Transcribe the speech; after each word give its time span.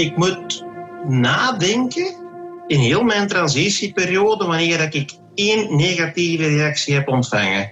Ik 0.00 0.16
moet 0.16 0.64
nadenken 1.08 2.14
in 2.66 2.78
heel 2.78 3.02
mijn 3.02 3.28
transitieperiode 3.28 4.46
wanneer 4.46 4.94
ik 4.94 5.12
één 5.34 5.76
negatieve 5.76 6.46
reactie 6.46 6.94
heb 6.94 7.08
ontvangen. 7.08 7.70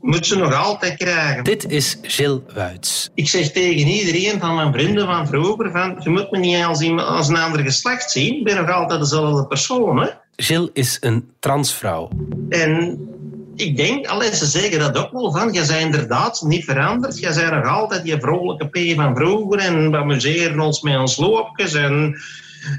Moet 0.00 0.26
ze 0.26 0.36
nog 0.36 0.54
altijd 0.54 0.96
krijgen. 0.96 1.44
Dit 1.44 1.70
is 1.70 1.98
Gilles 2.02 2.40
Wuits. 2.54 3.10
Ik 3.14 3.28
zeg 3.28 3.52
tegen 3.52 3.86
iedereen 3.88 4.40
van 4.40 4.54
mijn 4.54 4.72
vrienden 4.72 5.06
van 5.06 5.26
vroeger 5.26 5.70
van, 5.70 5.96
je 5.98 6.10
moet 6.10 6.30
me 6.30 6.38
niet 6.38 6.64
als, 6.64 6.80
iemand- 6.80 7.08
als 7.08 7.28
een 7.28 7.36
ander 7.36 7.60
geslacht 7.60 8.10
zien. 8.10 8.36
Ik 8.36 8.44
ben 8.44 8.56
nog 8.56 8.70
altijd 8.70 9.00
dezelfde 9.00 9.46
persoon. 9.46 10.00
Hè? 10.00 10.08
Gilles 10.36 10.70
is 10.72 10.96
een 11.00 11.30
transvrouw. 11.40 12.08
En 12.48 12.98
ik 13.56 13.76
denk, 13.76 14.06
alleen 14.06 14.34
ze 14.34 14.46
zeggen 14.46 14.78
dat 14.78 14.96
ook 14.96 15.12
wel 15.12 15.32
van, 15.32 15.52
je 15.52 15.66
bent 15.66 15.80
inderdaad 15.80 16.42
niet 16.42 16.64
veranderd. 16.64 17.18
Je 17.18 17.34
bent 17.34 17.50
nog 17.50 17.66
altijd 17.66 18.04
die 18.04 18.20
vrolijke 18.20 18.66
P 18.66 18.94
van 18.94 19.16
vroeger 19.16 19.58
en 19.58 19.90
we 19.90 19.96
amuseren 19.96 20.60
ons 20.60 20.80
met 20.80 20.98
ons 20.98 21.16
loopjes 21.16 21.74
en, 21.74 22.20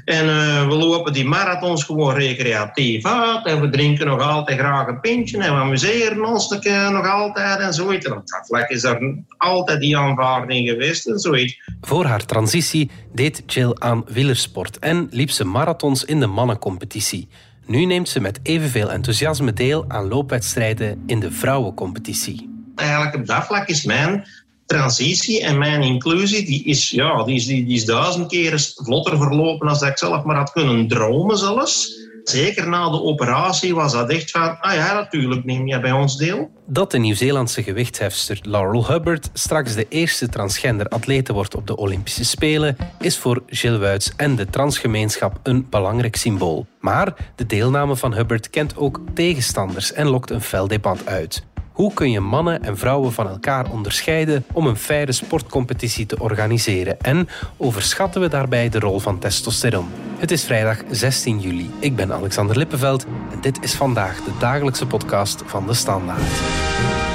en 0.04 0.28
eh, 0.28 0.68
we 0.68 0.74
lopen 0.74 1.12
die 1.12 1.24
marathons 1.24 1.84
gewoon 1.84 2.14
recreatief 2.14 3.04
uit 3.04 3.46
en 3.46 3.60
we 3.60 3.68
drinken 3.68 4.06
nog 4.06 4.20
altijd 4.20 4.58
graag 4.58 4.86
een 4.86 5.00
pintje 5.00 5.38
en 5.38 5.54
we 5.54 5.60
amuseren 5.60 6.24
ons 6.24 6.48
nog 6.90 7.06
altijd 7.06 7.60
en 7.60 7.72
zoiets. 7.72 8.06
En 8.06 8.12
op 8.12 8.26
dat 8.28 8.46
vlak 8.46 8.68
is 8.68 8.84
er 8.84 9.22
altijd 9.36 9.80
die 9.80 9.98
aanvaarding 9.98 10.68
geweest 10.68 11.06
en 11.06 11.18
zoiets. 11.18 11.60
Voor 11.80 12.04
haar 12.04 12.24
transitie 12.24 12.90
deed 13.12 13.42
Jill 13.46 13.74
aan 13.74 14.04
wielersport 14.06 14.78
en 14.78 15.08
liep 15.10 15.30
ze 15.30 15.44
marathons 15.44 16.04
in 16.04 16.20
de 16.20 16.26
mannencompetitie. 16.26 17.28
Nu 17.68 17.84
neemt 17.84 18.08
ze 18.08 18.20
met 18.20 18.40
evenveel 18.42 18.90
enthousiasme 18.90 19.52
deel 19.52 19.84
aan 19.88 20.08
loopwedstrijden 20.08 21.02
in 21.06 21.20
de 21.20 21.30
vrouwencompetitie. 21.30 22.48
eigenlijk 22.74 23.14
op 23.14 23.26
dat 23.26 23.44
vlak 23.44 23.68
is 23.68 23.84
mijn 23.84 24.26
transitie 24.66 25.42
en 25.44 25.58
mijn 25.58 25.82
inclusie, 25.82 26.44
die 26.44 26.64
is, 26.64 26.90
ja, 26.90 27.24
die 27.24 27.34
is, 27.36 27.46
die, 27.46 27.66
is 27.66 27.84
duizend 27.84 28.28
keer 28.28 28.72
vlotter 28.74 29.16
verlopen 29.16 29.66
dan 29.66 29.88
ik 29.88 29.98
zelf 29.98 30.24
maar 30.24 30.36
had 30.36 30.52
kunnen 30.52 30.88
dromen 30.88 31.38
zelfs. 31.38 31.97
Zeker 32.30 32.68
na 32.68 32.90
de 32.90 33.02
operatie 33.02 33.74
was 33.74 33.92
dat 33.92 34.10
echt 34.10 34.30
van, 34.30 34.60
ah 34.60 34.74
ja, 34.74 34.92
natuurlijk 34.92 35.44
neem 35.44 35.66
je 35.66 35.80
bij 35.80 35.92
ons 35.92 36.16
deel. 36.16 36.50
Dat 36.66 36.90
de 36.90 36.98
Nieuw-Zeelandse 36.98 37.62
gewichthefster 37.62 38.38
Laurel 38.42 38.86
Hubbard 38.86 39.30
straks 39.32 39.74
de 39.74 39.86
eerste 39.88 40.28
transgender 40.28 40.88
atlete 40.88 41.32
wordt 41.32 41.54
op 41.54 41.66
de 41.66 41.76
Olympische 41.76 42.24
Spelen, 42.24 42.76
is 43.00 43.18
voor 43.18 43.42
Gilles 43.46 43.78
Wuits 43.78 44.12
en 44.16 44.36
de 44.36 44.46
transgemeenschap 44.46 45.40
een 45.42 45.66
belangrijk 45.70 46.16
symbool. 46.16 46.66
Maar 46.80 47.32
de 47.36 47.46
deelname 47.46 47.96
van 47.96 48.14
Hubbard 48.14 48.50
kent 48.50 48.76
ook 48.76 49.00
tegenstanders 49.14 49.92
en 49.92 50.06
lokt 50.06 50.30
een 50.30 50.42
fel 50.42 50.68
debat 50.68 51.06
uit. 51.06 51.46
Hoe 51.78 51.92
kun 51.92 52.10
je 52.10 52.20
mannen 52.20 52.62
en 52.62 52.78
vrouwen 52.78 53.12
van 53.12 53.28
elkaar 53.28 53.70
onderscheiden 53.70 54.44
om 54.52 54.66
een 54.66 54.76
faire 54.76 55.12
sportcompetitie 55.12 56.06
te 56.06 56.18
organiseren? 56.18 57.00
En 57.00 57.28
overschatten 57.56 58.20
we 58.20 58.28
daarbij 58.28 58.68
de 58.68 58.78
rol 58.78 58.98
van 58.98 59.18
testosteron? 59.18 59.88
Het 60.16 60.30
is 60.30 60.44
vrijdag 60.44 60.82
16 60.90 61.40
juli. 61.40 61.70
Ik 61.78 61.96
ben 61.96 62.12
Alexander 62.12 62.56
Lippenveld 62.56 63.06
en 63.32 63.40
dit 63.40 63.62
is 63.62 63.74
vandaag 63.74 64.16
de 64.16 64.32
dagelijkse 64.38 64.86
podcast 64.86 65.42
van 65.46 65.66
de 65.66 65.74
Standaard. 65.74 67.07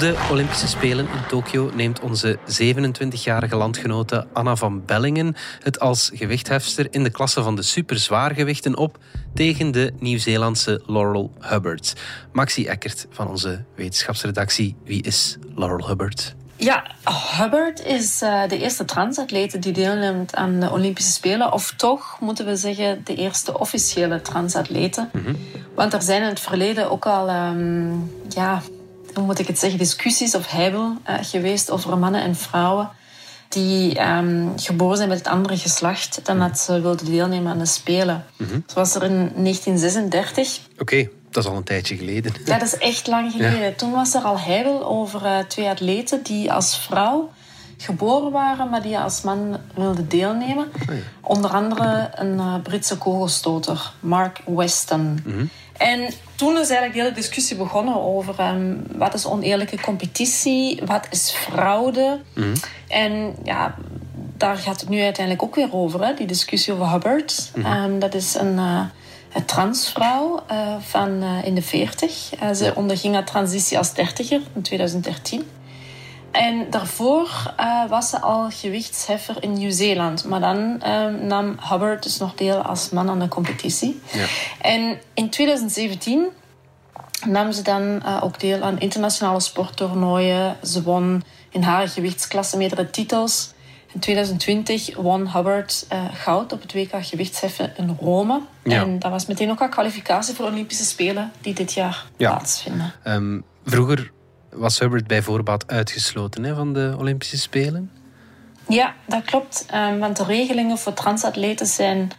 Op 0.00 0.06
de 0.06 0.28
Olympische 0.30 0.68
Spelen 0.68 1.06
in 1.06 1.26
Tokio 1.28 1.70
neemt 1.74 2.00
onze 2.00 2.38
27-jarige 2.38 3.56
landgenote 3.56 4.26
Anna 4.32 4.56
van 4.56 4.84
Bellingen 4.84 5.36
het 5.62 5.80
als 5.80 6.10
gewichthefster 6.14 6.86
in 6.90 7.02
de 7.02 7.10
klasse 7.10 7.42
van 7.42 7.56
de 7.56 7.62
superzwaargewichten 7.62 8.76
op 8.76 8.98
tegen 9.34 9.70
de 9.70 9.92
Nieuw-Zeelandse 9.98 10.82
Laurel 10.86 11.32
Hubbard. 11.40 11.94
Maxi 12.32 12.66
Eckert 12.66 13.06
van 13.10 13.28
onze 13.28 13.64
wetenschapsredactie. 13.76 14.76
Wie 14.84 15.02
is 15.02 15.36
Laurel 15.54 15.88
Hubbard? 15.88 16.34
Ja, 16.56 16.84
Hubbard 17.38 17.84
is 17.84 18.22
uh, 18.22 18.48
de 18.48 18.58
eerste 18.58 18.84
transatlete 18.84 19.58
die 19.58 19.72
deelneemt 19.72 20.34
aan 20.34 20.60
de 20.60 20.70
Olympische 20.70 21.12
Spelen. 21.12 21.52
Of 21.52 21.72
toch, 21.76 22.16
moeten 22.20 22.46
we 22.46 22.56
zeggen, 22.56 23.00
de 23.04 23.14
eerste 23.14 23.58
officiële 23.58 24.20
transatlete. 24.20 25.08
Mm 25.12 25.24
-hmm. 25.24 25.36
Want 25.74 25.92
er 25.92 26.02
zijn 26.02 26.22
in 26.22 26.28
het 26.28 26.40
verleden 26.40 26.90
ook 26.90 27.06
al... 27.06 27.28
Um, 27.30 28.12
ja, 28.28 28.62
hoe 29.14 29.24
moet 29.24 29.38
ik 29.38 29.46
het 29.46 29.58
zeggen, 29.58 29.78
discussies 29.78 30.34
of 30.34 30.50
heibel 30.50 30.96
uh, 31.08 31.14
geweest 31.20 31.70
over 31.70 31.98
mannen 31.98 32.22
en 32.22 32.36
vrouwen 32.36 32.90
die 33.50 34.00
um, 34.06 34.52
geboren 34.56 34.96
zijn 34.96 35.08
met 35.08 35.18
het 35.18 35.26
andere 35.26 35.56
geslacht 35.56 36.20
dan 36.22 36.38
dat 36.38 36.58
ze 36.58 36.80
wilden 36.80 37.06
deelnemen 37.06 37.52
aan 37.52 37.58
de 37.58 37.66
Spelen. 37.66 38.24
Mm 38.36 38.46
-hmm. 38.46 38.64
Zo 38.66 38.74
was 38.74 38.94
er 38.94 39.02
in 39.02 39.16
1936. 39.34 40.60
Oké, 40.72 40.82
okay, 40.82 41.10
dat 41.30 41.44
is 41.44 41.50
al 41.50 41.56
een 41.56 41.64
tijdje 41.64 41.96
geleden. 41.96 42.32
Ja, 42.44 42.58
dat 42.58 42.68
is 42.68 42.78
echt 42.78 43.06
lang 43.06 43.32
geleden. 43.32 43.60
Ja. 43.60 43.72
Toen 43.72 43.90
was 43.90 44.14
er 44.14 44.22
al 44.22 44.38
heibel 44.38 44.84
over 44.84 45.24
uh, 45.24 45.38
twee 45.38 45.68
atleten 45.68 46.22
die 46.22 46.52
als 46.52 46.78
vrouw 46.78 47.30
geboren 47.76 48.30
waren, 48.30 48.70
maar 48.70 48.82
die 48.82 48.98
als 48.98 49.22
man 49.22 49.56
wilden 49.74 50.08
deelnemen. 50.08 50.66
Oh 50.88 50.94
ja. 50.94 51.00
Onder 51.20 51.50
andere 51.50 52.10
een 52.14 52.34
uh, 52.34 52.54
Britse 52.62 52.98
kogelstoter, 52.98 53.92
Mark 54.00 54.40
Weston. 54.46 55.00
Mm 55.00 55.22
-hmm. 55.24 55.50
En 55.80 56.12
toen 56.34 56.52
is 56.52 56.68
eigenlijk 56.68 56.92
de 56.92 57.00
hele 57.00 57.12
discussie 57.12 57.56
begonnen 57.56 57.94
over 57.94 58.40
um, 58.40 58.82
wat 58.96 59.14
is 59.14 59.26
oneerlijke 59.26 59.80
competitie, 59.80 60.80
wat 60.84 61.06
is 61.10 61.30
fraude. 61.30 62.20
Mm. 62.34 62.52
En 62.88 63.34
ja, 63.44 63.74
daar 64.36 64.56
gaat 64.56 64.80
het 64.80 64.88
nu 64.88 65.02
uiteindelijk 65.02 65.44
ook 65.44 65.54
weer 65.54 65.72
over, 65.72 66.04
hè, 66.04 66.14
die 66.14 66.26
discussie 66.26 66.72
over 66.72 66.90
Hubbard. 66.90 67.50
Mm. 67.54 67.66
Um, 67.66 67.98
dat 67.98 68.14
is 68.14 68.34
een, 68.34 68.54
uh, 68.54 68.82
een 69.32 69.44
transvrouw 69.44 70.42
uh, 70.50 70.76
van 70.80 71.22
uh, 71.22 71.44
in 71.44 71.54
de 71.54 71.62
40. 71.62 72.30
ze 72.54 72.72
onderging 72.74 73.14
haar 73.14 73.24
transitie 73.24 73.78
als 73.78 73.94
dertiger 73.94 74.40
in 74.54 74.62
2013. 74.62 75.44
En 76.30 76.70
daarvoor 76.70 77.54
uh, 77.60 77.88
was 77.88 78.10
ze 78.10 78.20
al 78.20 78.50
gewichtsheffer 78.50 79.42
in 79.42 79.52
Nieuw-Zeeland. 79.52 80.24
Maar 80.24 80.40
dan 80.40 80.82
uh, 80.86 81.06
nam 81.20 81.56
Hubbard 81.68 82.02
dus 82.02 82.18
nog 82.18 82.34
deel 82.34 82.62
als 82.62 82.90
man 82.90 83.08
aan 83.08 83.18
de 83.18 83.28
competitie. 83.28 84.00
Ja. 84.12 84.26
En 84.60 84.98
in 85.14 85.30
2017 85.30 86.26
nam 87.26 87.52
ze 87.52 87.62
dan 87.62 87.82
uh, 87.82 88.20
ook 88.22 88.40
deel 88.40 88.62
aan 88.62 88.80
internationale 88.80 89.40
sporttoernooien. 89.40 90.56
Ze 90.62 90.82
won 90.82 91.22
in 91.50 91.62
haar 91.62 91.88
gewichtsklasse 91.88 92.56
meerdere 92.56 92.90
titels. 92.90 93.52
In 93.92 94.00
2020 94.00 94.96
won 94.96 95.32
Hubbard 95.32 95.86
goud 96.12 96.52
op 96.52 96.62
het 96.62 96.72
WK 96.72 96.92
gewichtsheffen 97.00 97.72
in 97.76 97.96
Rome. 98.00 98.40
Ja. 98.64 98.82
En 98.82 98.98
dat 98.98 99.10
was 99.10 99.26
meteen 99.26 99.50
ook 99.50 99.60
al 99.60 99.68
kwalificatie 99.68 100.34
voor 100.34 100.44
de 100.44 100.50
Olympische 100.50 100.84
Spelen 100.84 101.32
die 101.40 101.54
dit 101.54 101.72
jaar 101.72 102.04
ja. 102.16 102.30
plaatsvinden. 102.30 102.92
Um, 103.04 103.44
vroeger 103.64 104.10
was 104.52 104.78
Hubbard 104.78 105.06
bij 105.06 105.22
voorbaat 105.22 105.64
uitgesloten 105.66 106.44
hè, 106.44 106.54
van 106.54 106.72
de 106.72 106.94
Olympische 106.98 107.38
Spelen? 107.38 107.90
Ja, 108.68 108.94
dat 109.06 109.24
klopt. 109.24 109.66
Um, 109.74 109.98
want 109.98 110.16
de 110.16 110.24
regelingen 110.24 110.78
voor 110.78 110.94
transatleten 110.94 111.66
zijn 111.66 112.10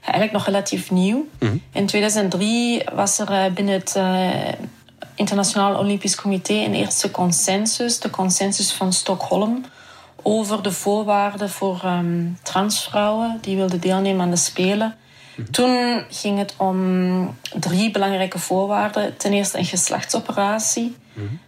eigenlijk 0.00 0.32
nog 0.32 0.44
relatief 0.44 0.90
nieuw. 0.90 1.16
Mm 1.16 1.48
-hmm. 1.48 1.62
In 1.72 1.86
2003 1.86 2.82
was 2.94 3.18
er 3.18 3.30
uh, 3.30 3.52
binnen 3.54 3.74
het 3.74 3.94
uh, 3.96 4.30
Internationaal 5.14 5.78
Olympisch 5.78 6.14
Comité 6.14 6.52
een 6.52 6.74
eerste 6.74 7.10
consensus, 7.10 8.00
de 8.00 8.10
consensus 8.10 8.72
van 8.72 8.92
Stockholm, 8.92 9.64
over 10.22 10.62
de 10.62 10.72
voorwaarden 10.72 11.50
voor 11.50 11.80
um, 11.84 12.38
transvrouwen 12.42 13.38
die 13.40 13.56
wilden 13.56 13.80
deelnemen 13.80 14.20
aan 14.20 14.30
de 14.30 14.36
Spelen. 14.36 14.96
-hmm. 15.34 15.50
Toen 15.50 16.04
ging 16.10 16.38
het 16.38 16.54
om 16.56 17.36
drie 17.58 17.90
belangrijke 17.90 18.38
voorwaarden. 18.38 19.16
Ten 19.16 19.32
eerste 19.32 19.58
een 19.58 19.64
geslachtsoperatie. 19.64 20.96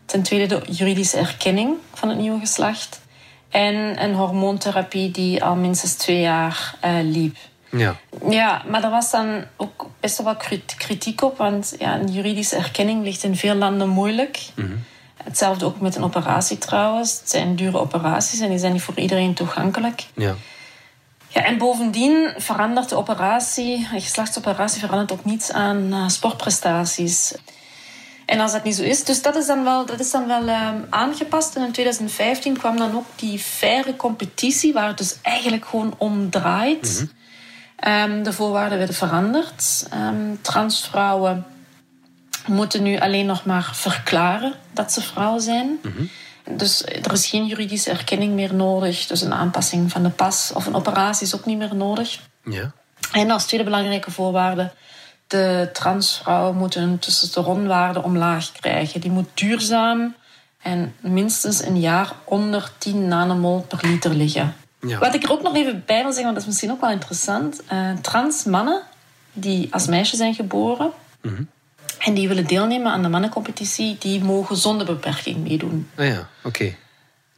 Ten 0.05 0.23
tweede 0.23 0.47
de 0.47 0.73
juridische 0.73 1.17
erkenning 1.17 1.77
van 1.95 2.09
het 2.09 2.19
nieuwe 2.19 2.41
geslacht. 2.41 3.01
En 3.49 4.03
een 4.03 4.15
hormoontherapie 4.15 5.11
die 5.11 5.45
al 5.45 5.55
minstens 5.55 5.95
twee 5.95 6.21
jaar 6.21 6.75
uh, 6.84 6.91
liep. 7.03 7.37
Ja. 7.71 7.97
ja, 8.28 8.63
maar 8.69 8.84
er 8.84 8.91
was 8.91 9.11
dan 9.11 9.45
ook 9.57 9.87
best 10.01 10.17
wel 10.17 10.27
wat 10.27 10.49
kritiek 10.77 11.22
op. 11.22 11.37
Want 11.39 11.75
ja, 11.78 11.99
een 11.99 12.13
juridische 12.13 12.57
erkenning 12.57 13.05
ligt 13.05 13.22
in 13.22 13.37
veel 13.37 13.55
landen 13.55 13.89
moeilijk. 13.89 14.41
-hmm. 14.55 14.84
Hetzelfde 15.25 15.65
ook 15.65 15.81
met 15.81 15.97
een 15.97 16.05
operatie 16.05 16.59
trouwens. 16.59 17.19
Het 17.19 17.31
zijn 17.31 17.57
dure 17.57 17.78
operaties 17.78 18.41
en 18.41 18.49
die 18.49 18.59
zijn 18.59 18.73
niet 18.73 18.83
voor 18.83 18.99
iedereen 18.99 19.34
toegankelijk. 19.34 20.07
Ja. 20.15 20.34
Ja, 21.33 21.45
en 21.45 21.59
bovendien 21.59 22.33
verandert 22.37 22.89
de 22.89 22.97
operatie, 22.97 23.89
een 23.93 24.01
geslachtsoperatie 24.01 24.81
verandert 24.81 25.13
ook 25.13 25.25
niets 25.25 25.53
aan 25.53 25.95
uh, 25.95 26.09
sportprestaties. 26.09 27.34
En 28.30 28.41
als 28.41 28.53
dat 28.53 28.65
niet 28.65 28.74
zo 28.74 28.82
is, 28.82 29.04
dus 29.04 29.22
dat 29.22 29.36
is 29.36 29.47
dan 29.47 29.65
wel, 29.65 29.86
dat 29.86 30.00
is 30.00 30.10
dan 30.10 30.27
wel 30.27 30.48
um, 30.48 30.86
aangepast. 30.91 31.56
En 31.56 31.62
in 31.62 31.72
2015 31.72 32.59
kwam 32.59 32.77
dan 32.77 32.97
ook 32.97 33.06
die 33.16 33.38
faire 33.38 33.97
competitie, 33.97 34.72
waar 34.72 34.88
het 34.88 34.98
dus 34.98 35.16
eigenlijk 35.22 35.66
gewoon 35.66 35.94
om 35.98 36.30
draait. 36.30 37.00
Mm 37.00 37.10
-hmm. 37.77 38.12
um, 38.16 38.22
de 38.22 38.32
voorwaarden 38.32 38.78
werden 38.78 38.97
veranderd. 38.97 39.86
Um, 39.94 40.38
transvrouwen 40.42 41.47
moeten 42.47 42.82
nu 42.82 42.98
alleen 42.98 43.27
nog 43.27 43.44
maar 43.44 43.71
verklaren 43.72 44.54
dat 44.72 44.92
ze 44.92 45.03
vrouw 45.03 45.38
zijn. 45.38 45.78
Mm 45.82 45.92
-hmm. 45.97 46.56
dus 46.56 46.84
er 46.84 47.12
is 47.12 47.27
geen 47.27 47.47
juridische 47.47 47.91
erkenning 47.91 48.34
meer 48.34 48.54
nodig. 48.54 49.06
Dus 49.06 49.21
een 49.21 49.34
aanpassing 49.34 49.91
van 49.91 50.03
de 50.03 50.10
pas 50.10 50.53
of 50.54 50.66
een 50.66 50.74
operatie 50.74 51.27
is 51.27 51.34
ook 51.34 51.47
niet 51.47 51.59
meer 51.59 51.74
nodig. 51.74 52.21
Ja. 52.44 52.72
En 53.12 53.30
als 53.30 53.47
tweede 53.47 53.65
belangrijke 53.65 54.10
voorwaarde, 54.10 54.72
de 55.30 55.68
transvrouw 55.72 56.53
moet 56.53 56.74
een 56.74 56.98
testosteronwaarde 56.98 58.03
omlaag 58.03 58.53
krijgen. 58.53 59.00
Die 59.00 59.10
moet 59.10 59.28
duurzaam 59.34 60.15
en 60.62 60.94
minstens 61.00 61.62
een 61.65 61.80
jaar 61.80 62.12
onder 62.24 62.71
10 62.78 63.09
nanomol 63.09 63.60
per 63.68 63.78
liter 63.82 64.15
liggen. 64.15 64.54
Ja. 64.80 64.98
Wat 64.98 65.15
ik 65.15 65.22
er 65.22 65.30
ook 65.32 65.42
nog 65.42 65.54
even 65.56 65.82
bij 65.86 66.03
wil 66.03 66.12
zeggen, 66.12 66.22
want 66.24 66.34
dat 66.34 66.42
is 66.42 66.47
misschien 66.48 66.71
ook 66.71 66.80
wel 66.80 66.91
interessant. 66.91 67.60
Uh, 67.72 67.92
trans 68.00 68.44
mannen 68.44 68.82
die 69.32 69.68
als 69.74 69.86
meisje 69.86 70.16
zijn 70.16 70.34
geboren 70.34 70.91
Mhm. 71.22 71.42
en 71.98 72.15
die 72.15 72.28
willen 72.28 72.47
deelnemen 72.47 72.92
aan 72.92 73.03
de 73.03 73.09
mannencompetitie, 73.09 73.97
die 73.98 74.24
mogen 74.24 74.56
zonder 74.56 74.86
beperking 74.86 75.36
meedoen. 75.48 75.88
Ah 75.97 76.06
ja, 76.06 76.28
oké. 76.44 76.74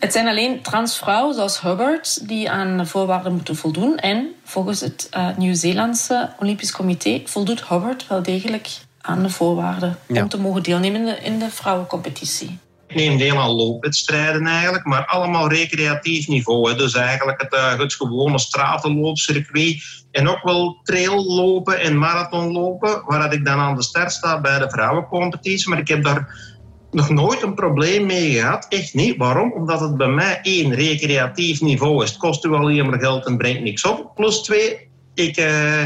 Het 0.02 0.12
zijn 0.12 0.28
alleen 0.28 0.62
transvrouwen 0.62 1.34
zoals 1.34 1.60
Hubbard 1.60 2.28
die 2.28 2.50
aan 2.50 2.76
de 2.78 2.87
voorwaarden 2.87 3.32
moeten 3.32 3.56
voldoen. 3.56 3.96
En 3.96 4.34
volgens 4.44 4.81
het 4.81 5.08
uh, 5.16 5.28
Nieuw-Zeelandse 5.37 6.31
Olympisch 6.38 6.72
Comité 6.72 7.22
voldoet 7.25 7.69
Hubbard 7.69 8.06
wel 8.08 8.22
degelijk 8.22 8.69
aan 9.00 9.22
de 9.22 9.31
voorwaarden 9.31 9.99
Ja. 10.06 10.22
om 10.22 10.28
te 10.28 10.40
mogen 10.40 10.62
deelnemen 10.62 11.00
in 11.00 11.06
de, 11.06 11.19
in 11.22 11.38
de 11.38 11.50
vrouwencompetitie. 11.50 12.58
Ik 12.87 12.94
neem 12.94 13.19
deel 13.19 13.38
aan 13.38 13.50
loopwedstrijden 13.50 14.46
eigenlijk, 14.46 14.84
maar 14.84 15.06
allemaal 15.06 15.49
recreatief 15.49 16.28
niveau. 16.28 16.70
Hè. 16.70 16.76
Dus 16.76 16.94
eigenlijk 16.94 17.40
het, 17.43 17.52
eh, 17.54 17.78
het 17.78 17.94
gewone 17.94 18.38
stratenloopcircuit. 18.38 20.04
En 20.10 20.28
ook 20.28 20.43
wel 20.43 20.81
traillopen 20.82 21.81
en 21.81 21.99
marathonlopen, 21.99 23.02
waar 23.06 23.32
ik 23.32 23.44
dan 23.44 23.58
aan 23.58 23.76
de 23.76 23.82
start 23.82 24.12
sta 24.12 24.40
bij 24.40 24.58
de 24.58 24.70
vrouwencompetitie. 24.70 25.69
Maar 25.69 25.78
ik 25.78 25.88
heb 25.88 26.02
daar 26.02 26.51
nog 26.92 27.08
nooit 27.08 27.42
een 27.42 27.54
probleem 27.54 28.06
mee 28.06 28.30
gehad. 28.30 28.66
Echt 28.68 28.94
niet. 28.94 29.16
Waarom? 29.16 29.52
Omdat 29.52 29.80
het 29.80 29.96
bij 29.96 30.08
mij 30.08 30.38
één, 30.42 30.74
recreatief 30.74 31.60
niveau 31.60 32.02
is. 32.02 32.08
Het 32.08 32.18
kost 32.18 32.44
u 32.44 32.52
alleen 32.52 32.90
maar 32.90 32.98
geld 32.98 33.26
en 33.26 33.36
brengt 33.36 33.62
niks 33.62 33.84
op. 33.84 34.14
Plus 34.14 34.42
twee, 34.42 34.88
ik... 35.14 35.36
eh, 35.36 35.84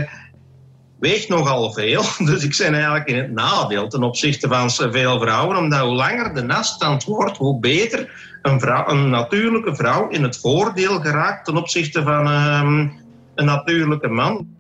weegt 0.99 1.29
nogal 1.29 1.73
veel. 1.73 2.03
Dus 2.29 2.45
ik 2.45 2.57
ben 2.59 2.75
eigenlijk 2.75 3.09
in 3.09 3.17
het 3.17 3.33
nadeel 3.33 3.89
ten 3.89 4.03
opzichte 4.03 4.49
van 4.49 4.71
veel 4.71 5.21
vrouwen. 5.21 5.57
Omdat 5.57 5.81
hoe 5.81 5.95
langer 5.95 6.35
de 6.35 6.43
nastand 6.43 7.05
wordt, 7.05 7.37
hoe 7.37 7.61
beter 7.61 8.11
een, 8.43 8.61
vrouw, 8.61 8.89
een 8.89 9.11
natuurlijke 9.11 9.77
vrouw 9.77 10.09
in 10.09 10.23
het 10.23 10.39
voordeel 10.39 11.01
geraakt 11.01 11.45
ten 11.45 11.57
opzichte 11.57 12.03
van 12.03 12.27
ehm, 12.27 12.89
een 13.35 13.45
natuurlijke 13.45 14.09
man. 14.09 14.55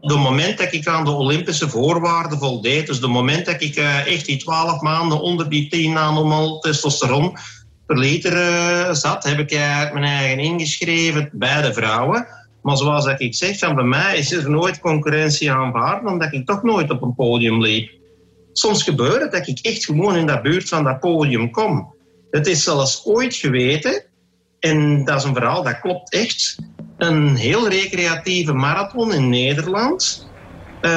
De 0.00 0.16
moment 0.16 0.58
dat 0.58 0.72
ik 0.72 0.86
aan 0.86 1.04
de 1.04 1.10
Olympische 1.10 1.68
voorwaarden 1.68 2.38
voldeed, 2.38 2.86
dus 2.86 3.00
de 3.00 3.06
moment 3.06 3.46
dat 3.46 3.62
ik 3.62 3.76
eh, 3.76 4.06
echt 4.06 4.26
die 4.26 4.36
12 4.36 4.80
maanden 4.80 5.20
onder 5.20 5.48
die 5.48 5.68
10 5.68 5.92
nanomol 5.92 6.58
testosteron 6.58 7.36
per 7.86 7.98
liter 7.98 8.36
eh, 8.36 8.92
zat, 8.92 9.24
heb 9.24 9.38
ik 9.38 9.52
eigenlijk 9.52 9.92
mijn 9.92 10.04
eigen 10.04 10.38
ingeschreven 10.38 11.30
bij 11.32 11.62
de 11.62 11.72
vrouwen. 11.72 12.26
Maar 12.62 12.76
zoals 12.76 13.04
dat 13.04 13.20
ik 13.20 13.34
zeg, 13.34 13.58
van 13.58 13.74
bij 13.74 13.84
mij 13.84 14.18
is 14.18 14.32
er 14.32 14.50
nooit 14.50 14.80
concurrentie 14.80 15.52
aanvaard, 15.52 16.06
omdat 16.06 16.32
ik 16.32 16.46
toch 16.46 16.62
nooit 16.62 16.90
op 16.90 17.02
een 17.02 17.14
podium 17.14 17.62
liep. 17.62 17.90
Soms 18.52 18.82
gebeurt 18.82 19.22
het 19.22 19.32
dat 19.32 19.48
ik 19.48 19.58
echt 19.62 19.84
gewoon 19.84 20.16
in 20.16 20.26
de 20.26 20.40
buurt 20.40 20.68
van 20.68 20.84
dat 20.84 21.00
podium 21.00 21.50
kom. 21.50 21.94
Het 22.30 22.46
is 22.46 22.62
zelfs 22.62 23.04
ooit 23.04 23.34
geweten, 23.34 24.04
en 24.60 25.04
dat 25.04 25.16
is 25.16 25.24
een 25.24 25.34
verhaal 25.34 25.62
dat 25.62 25.80
klopt 25.80 26.12
echt, 26.12 26.58
een 27.02 27.36
heel 27.36 27.68
recreatieve 27.68 28.52
marathon 28.52 29.12
in 29.12 29.28
Nederland. 29.28 30.28
Eh, 30.80 30.90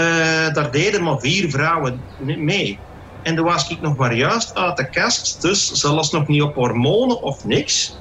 daar 0.53 0.71
deden 0.71 1.03
maar 1.03 1.19
vier 1.19 1.49
vrouwen 1.49 2.01
mee. 2.19 2.79
En 3.23 3.35
toen 3.35 3.45
was 3.45 3.69
ik 3.69 3.81
nog 3.81 3.95
maar 3.95 4.15
juist 4.15 4.55
uit 4.55 4.77
de 4.77 4.89
kast, 4.89 5.41
dus 5.41 5.71
zelfs 5.71 6.11
nog 6.11 6.27
niet 6.27 6.41
op 6.41 6.55
hormonen 6.55 7.21
of 7.21 7.45
niks 7.45 7.97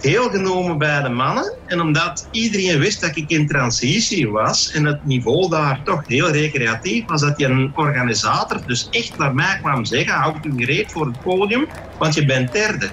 deelgenomen 0.00 0.78
bij 0.78 1.02
de 1.02 1.08
mannen. 1.08 1.52
En 1.66 1.80
omdat 1.80 2.28
iedereen 2.30 2.78
wist 2.78 3.00
dat 3.00 3.16
ik 3.16 3.30
in 3.30 3.46
transitie 3.46 4.30
was 4.30 4.72
en 4.72 4.84
het 4.84 5.04
niveau 5.04 5.48
daar 5.50 5.80
toch 5.84 6.02
heel 6.06 6.30
recreatief 6.30 7.04
was, 7.06 7.20
dat 7.20 7.38
je 7.38 7.46
een 7.46 7.72
organisator 7.74 8.60
dus 8.66 8.88
echt 8.90 9.18
naar 9.18 9.34
mij 9.34 9.58
kwam 9.62 9.84
zeggen: 9.84 10.14
houd 10.14 10.44
u 10.44 10.52
gereed 10.56 10.92
voor 10.92 11.06
het 11.06 11.22
podium, 11.22 11.66
want 11.98 12.14
je 12.14 12.24
bent 12.24 12.52
derde. 12.52 12.88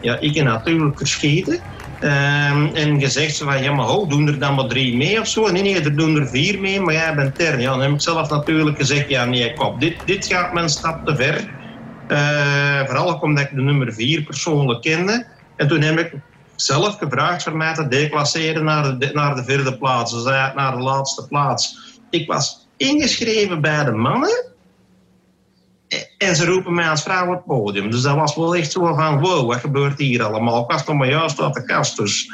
Ja, 0.00 0.18
ik 0.20 0.34
heb 0.34 0.44
natuurlijk 0.44 0.98
verschieten. 0.98 1.60
Ehm, 1.98 2.66
en 2.74 3.00
gezegd 3.00 3.38
van, 3.38 3.62
ja 3.62 3.72
maar 3.72 3.86
ho, 3.86 4.06
doen 4.06 4.28
er 4.28 4.38
dan 4.38 4.54
maar 4.54 4.66
drie 4.66 4.96
mee 4.96 5.20
of 5.20 5.28
zo? 5.28 5.50
Nee, 5.50 5.62
nee, 5.62 5.80
er 5.80 5.96
doen 5.96 6.16
er 6.16 6.28
vier 6.28 6.60
mee, 6.60 6.80
maar 6.80 6.94
jij 6.94 7.14
bent 7.14 7.36
derde. 7.36 7.62
Ja, 7.62 7.70
dan 7.70 7.80
heb 7.80 7.90
ik 7.90 8.00
zelf 8.00 8.30
natuurlijk 8.30 8.76
gezegd, 8.76 9.08
ja 9.08 9.24
nee, 9.24 9.54
kop, 9.54 9.80
dit, 9.80 10.06
dit 10.06 10.26
gaat 10.26 10.52
mijn 10.52 10.68
stap 10.68 11.04
te 11.04 11.16
ver. 11.16 11.62
Eh, 12.06 12.84
vooral 12.84 13.18
omdat 13.18 13.44
ik 13.44 13.54
de 13.54 13.62
nummer 13.62 13.92
vier 13.92 14.22
persoonlijk 14.22 14.82
kende. 14.82 15.26
En 15.56 15.68
toen 15.68 15.80
heb 15.80 15.98
ik 15.98 16.14
zelf 16.56 16.98
gevraagd 16.98 17.42
voor 17.42 17.56
mij 17.56 17.74
te 17.74 17.88
declasseren 17.88 18.64
naar 18.64 18.98
de, 18.98 19.10
naar 19.12 19.34
de 19.34 19.44
vierde 19.44 19.78
plaats. 19.78 20.12
Dus 20.12 20.24
naar 20.24 20.76
de 20.76 20.82
laatste 20.82 21.26
plaats. 21.28 21.76
Ik 22.10 22.26
was 22.26 22.68
ingeschreven 22.76 23.60
bij 23.60 23.84
de 23.84 23.92
mannen. 23.92 24.53
En 26.18 26.36
ze 26.36 26.44
roepen 26.46 26.74
mij 26.74 26.88
als 26.88 27.02
vrouw 27.02 27.26
op 27.26 27.32
het 27.34 27.44
podium. 27.44 27.90
Dus 27.90 28.02
dat 28.02 28.16
was 28.16 28.36
wel 28.36 28.54
echt 28.56 28.72
zo 28.72 28.94
van, 28.94 29.20
wow, 29.20 29.46
wat 29.46 29.60
gebeurt 29.60 29.98
hier 29.98 30.22
allemaal? 30.22 30.62
Ik 30.62 30.70
was 30.70 30.84
nog 30.84 30.96
maar 30.96 31.10
juist 31.10 31.40
uit 31.40 31.54
de 31.54 31.64
kast. 31.64 31.96
Dus 31.96 32.30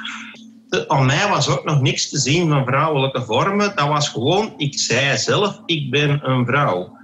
de- 0.69 0.89
aan 0.89 1.07
mij 1.07 1.29
was 1.29 1.49
ook 1.49 1.65
nog 1.65 1.81
niks 1.81 2.09
te 2.09 2.19
zien 2.19 2.49
van 2.49 2.65
vrouwelijke 2.65 3.23
vormen. 3.23 3.73
Dat 3.77 3.89
was 3.89 4.09
gewoon, 4.09 4.55
ik 4.57 4.79
zei 4.79 5.19
zelf, 5.19 5.61
ik 5.67 5.91
ben 5.91 6.31
een 6.31 6.47
vrouw 6.47 6.99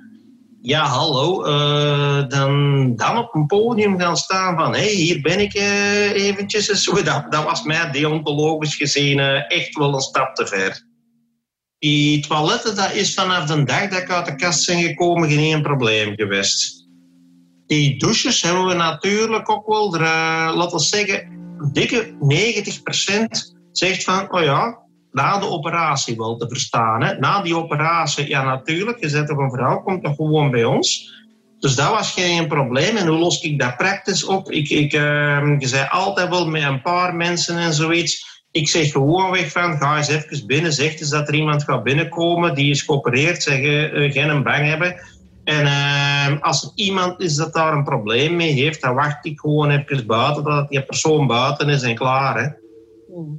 ja, 0.66 0.84
hallo, 0.84 1.44
eh, 1.44 2.28
dan, 2.28 2.92
dan 2.96 3.18
op 3.18 3.34
een 3.34 3.46
podium 3.46 3.98
gaan 4.00 4.16
staan 4.16 4.56
van 4.56 4.72
hé, 4.74 4.80
hey, 4.80 4.92
hier 4.92 5.20
ben 5.20 5.40
ik 5.40 5.54
eh, 5.54 6.12
eventjes. 6.12 6.68
en 6.68 6.76
Zo, 6.86 7.02
dat, 7.02 7.32
dat 7.32 7.44
was 7.44 7.62
mij 7.62 7.90
deontologisch 7.90 8.74
gezien 8.74 9.18
eh, 9.18 9.50
echt 9.50 9.76
wel 9.76 9.94
een 9.94 10.00
stap 10.00 10.34
te 10.34 10.46
ver. 10.46 10.84
Die 11.78 12.26
toiletten, 12.26 12.76
dat 12.76 12.92
is 12.92 13.14
vanaf 13.14 13.46
de 13.46 13.64
dag 13.64 13.88
dat 13.88 14.00
ik 14.00 14.10
uit 14.10 14.26
de 14.26 14.34
kast 14.34 14.66
ben 14.66 14.80
gekomen 14.80 15.28
geen 15.28 15.38
één 15.38 15.62
probleem 15.62 16.14
geweest. 16.14 16.86
Die 17.66 17.98
douches 17.98 18.42
hebben 18.42 18.66
we 18.66 18.74
natuurlijk 18.74 19.50
ook 19.50 19.66
wel, 19.66 19.94
eh, 19.94 20.00
laten 20.54 20.76
we 20.76 20.82
zeggen, 20.82 21.28
dikke 21.72 22.16
90% 22.20 23.56
zegt 23.72 24.04
van, 24.04 24.32
oh 24.32 24.42
ja, 24.42 24.78
na 25.12 25.38
de 25.38 25.48
operatie 25.48 26.16
wel 26.16 26.36
te 26.36 26.48
verstaan. 26.48 27.02
Hè. 27.02 27.18
Na 27.18 27.42
die 27.42 27.56
operatie, 27.56 28.28
ja 28.28 28.44
natuurlijk, 28.44 29.00
je 29.00 29.08
zet 29.08 29.26
toch 29.26 29.38
een 29.38 29.50
vrouw, 29.50 29.82
komt 29.82 30.04
toch 30.04 30.14
gewoon 30.14 30.50
bij 30.50 30.64
ons. 30.64 31.14
Dus 31.58 31.74
dat 31.74 31.90
was 31.90 32.12
geen 32.12 32.48
probleem. 32.48 32.96
En 32.96 33.06
hoe 33.06 33.18
los 33.18 33.40
ik 33.40 33.58
dat 33.58 33.76
praktisch 33.76 34.24
op? 34.24 34.50
Ik, 34.50 34.68
ik, 34.68 34.92
eh, 34.92 35.56
je 35.58 35.66
zei 35.66 35.88
altijd 35.90 36.28
wel 36.28 36.48
met 36.48 36.62
een 36.62 36.82
paar 36.82 37.14
mensen 37.14 37.58
en 37.58 37.72
zoiets. 37.74 38.35
Ik 38.56 38.68
zeg 38.68 38.90
gewoon 38.90 39.30
weg 39.30 39.50
van, 39.50 39.76
ga 39.76 39.96
eens 39.96 40.08
even 40.08 40.46
binnen. 40.46 40.72
Zeg 40.72 41.00
eens 41.00 41.10
dat 41.10 41.28
er 41.28 41.34
iemand 41.34 41.62
gaat 41.62 41.82
binnenkomen 41.82 42.54
die 42.54 42.70
is 42.70 42.82
geopereerd. 42.82 43.42
Zeg, 43.42 43.58
eh, 43.60 44.12
geen 44.12 44.42
bang 44.42 44.66
hebben. 44.68 45.00
En 45.44 45.66
eh, 45.66 46.40
als 46.40 46.62
er 46.62 46.70
iemand 46.74 47.20
is 47.20 47.34
dat 47.34 47.52
daar 47.52 47.72
een 47.72 47.84
probleem 47.84 48.36
mee 48.36 48.52
heeft, 48.52 48.80
dan 48.80 48.94
wacht 48.94 49.26
ik 49.26 49.40
gewoon 49.40 49.70
even 49.70 50.06
buiten, 50.06 50.44
dat 50.44 50.68
die 50.68 50.82
persoon 50.82 51.26
buiten 51.26 51.68
is 51.68 51.82
en 51.82 51.94
klaar. 51.94 52.42
Hè. 52.42 52.48